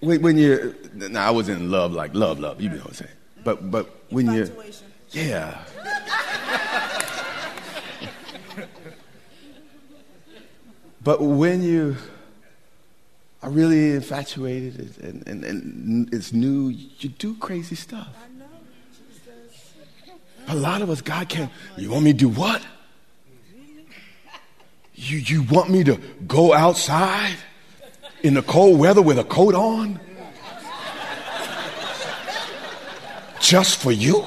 when, 0.00 0.22
when 0.22 0.38
you're, 0.38 0.74
now 0.94 1.28
I 1.28 1.30
was 1.30 1.50
in 1.50 1.70
love, 1.70 1.92
like 1.92 2.14
love, 2.14 2.40
love, 2.40 2.58
you 2.58 2.70
know 2.70 2.76
what 2.76 2.86
I'm 2.86 2.94
saying. 2.94 3.10
But, 3.44 3.70
but 3.70 4.02
when 4.08 4.32
you're, 4.32 4.48
yeah. 5.10 5.62
but 11.02 11.20
when 11.20 11.62
you 11.62 11.98
are 13.42 13.50
really 13.50 13.90
infatuated 13.92 14.96
and, 15.02 15.28
and, 15.28 15.44
and 15.44 16.14
it's 16.14 16.32
new, 16.32 16.70
you 16.70 17.10
do 17.10 17.36
crazy 17.36 17.74
stuff. 17.74 18.08
A 20.48 20.56
lot 20.56 20.80
of 20.80 20.88
us, 20.88 21.02
God 21.02 21.28
can't. 21.28 21.52
You 21.76 21.90
want 21.90 22.04
me 22.04 22.12
to 22.12 22.18
do 22.18 22.30
what? 22.30 22.64
You, 24.94 25.18
you 25.18 25.42
want 25.42 25.68
me 25.68 25.84
to 25.84 25.96
go 26.26 26.54
outside 26.54 27.36
in 28.24 28.32
the 28.32 28.42
cold 28.42 28.80
weather 28.80 29.02
with 29.02 29.18
a 29.18 29.24
coat 29.24 29.54
on? 29.54 30.00
Just 33.38 33.76
for 33.76 33.92
you? 33.92 34.24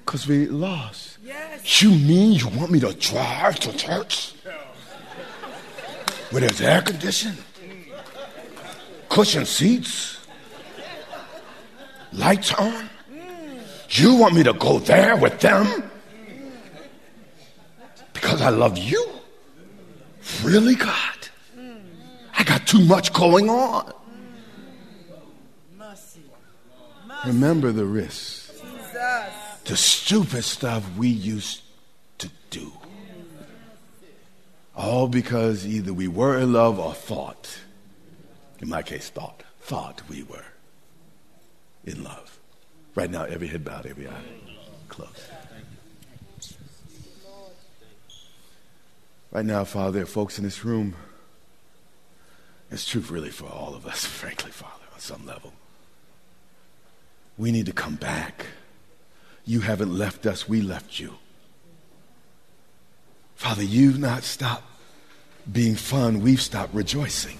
Because 0.00 0.26
we 0.26 0.46
lost. 0.46 1.18
You 1.80 1.90
mean 1.90 2.32
you 2.32 2.48
want 2.48 2.70
me 2.70 2.80
to 2.80 2.94
drive 2.94 3.60
to 3.60 3.76
church? 3.76 4.32
Where 6.30 6.40
there's 6.40 6.60
air 6.62 6.80
conditioning, 6.80 7.44
cushion 9.10 9.44
seats, 9.44 10.18
lights 12.14 12.54
on? 12.54 12.88
You 13.90 14.16
want 14.16 14.34
me 14.34 14.42
to 14.44 14.54
go 14.54 14.78
there 14.78 15.16
with 15.16 15.40
them? 15.40 15.90
Because 18.38 18.54
I 18.54 18.56
love 18.56 18.78
you? 18.78 19.04
really, 20.44 20.76
God? 20.76 21.28
I 22.38 22.44
got 22.44 22.68
too 22.68 22.78
much 22.84 23.12
going 23.12 23.50
on. 23.50 23.92
Mercy. 25.76 26.20
Remember 27.26 27.72
the 27.72 27.84
risks, 27.84 28.52
Jesus. 28.60 29.28
the 29.64 29.76
stupid 29.76 30.44
stuff 30.44 30.88
we 30.96 31.08
used 31.08 31.62
to 32.18 32.30
do. 32.50 32.70
All 34.76 35.08
because 35.08 35.66
either 35.66 35.92
we 35.92 36.06
were 36.06 36.38
in 36.38 36.52
love 36.52 36.78
or 36.78 36.94
thought, 36.94 37.58
in 38.60 38.68
my 38.68 38.82
case, 38.82 39.10
thought, 39.10 39.42
thought 39.62 40.02
we 40.08 40.22
were 40.22 40.46
in 41.84 42.04
love. 42.04 42.38
Right 42.94 43.10
now, 43.10 43.24
every 43.24 43.48
head 43.48 43.64
bowed, 43.64 43.86
every 43.86 44.06
eye 44.06 44.22
closed. 44.88 45.28
Right 49.30 49.44
now, 49.44 49.64
Father, 49.64 49.92
there 49.92 50.02
are 50.04 50.06
folks 50.06 50.38
in 50.38 50.44
this 50.44 50.64
room. 50.64 50.94
It's 52.70 52.86
true, 52.86 53.02
really, 53.02 53.30
for 53.30 53.46
all 53.46 53.74
of 53.74 53.86
us, 53.86 54.04
frankly, 54.06 54.50
Father, 54.50 54.84
on 54.92 55.00
some 55.00 55.26
level. 55.26 55.52
We 57.36 57.52
need 57.52 57.66
to 57.66 57.72
come 57.72 57.94
back. 57.96 58.46
You 59.44 59.60
haven't 59.60 59.96
left 59.96 60.26
us, 60.26 60.48
we 60.48 60.60
left 60.60 60.98
you. 60.98 61.14
Father, 63.36 63.62
you've 63.62 63.98
not 63.98 64.24
stopped 64.24 64.64
being 65.50 65.76
fun, 65.76 66.20
we've 66.20 66.42
stopped 66.42 66.74
rejoicing. 66.74 67.38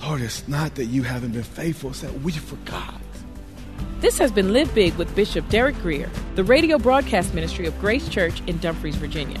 Lord, 0.00 0.22
it's 0.22 0.48
not 0.48 0.76
that 0.76 0.86
you 0.86 1.02
haven't 1.02 1.32
been 1.32 1.42
faithful, 1.42 1.90
it's 1.90 2.00
that 2.00 2.20
we 2.22 2.32
forgot. 2.32 2.94
This 4.00 4.16
has 4.18 4.32
been 4.32 4.52
Live 4.54 4.74
Big 4.74 4.94
with 4.94 5.14
Bishop 5.14 5.46
Derek 5.50 5.76
Grier, 5.82 6.08
the 6.36 6.44
radio 6.44 6.78
broadcast 6.78 7.34
ministry 7.34 7.66
of 7.66 7.78
Grace 7.80 8.08
Church 8.08 8.40
in 8.46 8.56
Dumfries, 8.58 8.96
Virginia. 8.96 9.40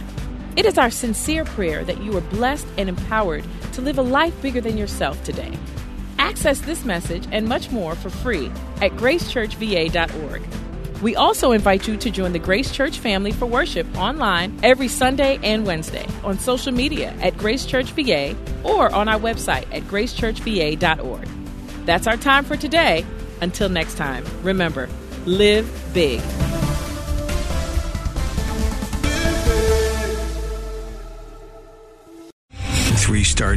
It 0.60 0.66
is 0.66 0.76
our 0.76 0.90
sincere 0.90 1.46
prayer 1.46 1.84
that 1.84 2.02
you 2.02 2.14
are 2.18 2.20
blessed 2.20 2.66
and 2.76 2.90
empowered 2.90 3.46
to 3.72 3.80
live 3.80 3.96
a 3.96 4.02
life 4.02 4.42
bigger 4.42 4.60
than 4.60 4.76
yourself 4.76 5.24
today. 5.24 5.54
Access 6.18 6.60
this 6.60 6.84
message 6.84 7.26
and 7.32 7.48
much 7.48 7.70
more 7.70 7.94
for 7.94 8.10
free 8.10 8.48
at 8.82 8.90
gracechurchva.org. 8.92 10.42
We 11.00 11.16
also 11.16 11.52
invite 11.52 11.88
you 11.88 11.96
to 11.96 12.10
join 12.10 12.34
the 12.34 12.38
Grace 12.38 12.70
Church 12.72 12.98
family 12.98 13.32
for 13.32 13.46
worship 13.46 13.86
online 13.96 14.60
every 14.62 14.88
Sunday 14.88 15.40
and 15.42 15.64
Wednesday 15.64 16.06
on 16.22 16.38
social 16.38 16.72
media 16.72 17.14
at 17.22 17.38
Grace 17.38 17.64
Church 17.64 17.92
VA 17.92 18.36
or 18.62 18.94
on 18.94 19.08
our 19.08 19.18
website 19.18 19.64
at 19.74 19.84
gracechurchva.org. 19.84 21.28
That's 21.86 22.06
our 22.06 22.18
time 22.18 22.44
for 22.44 22.58
today. 22.58 23.06
Until 23.40 23.70
next 23.70 23.96
time, 23.96 24.26
remember, 24.42 24.90
live 25.24 25.66
big. 25.94 26.20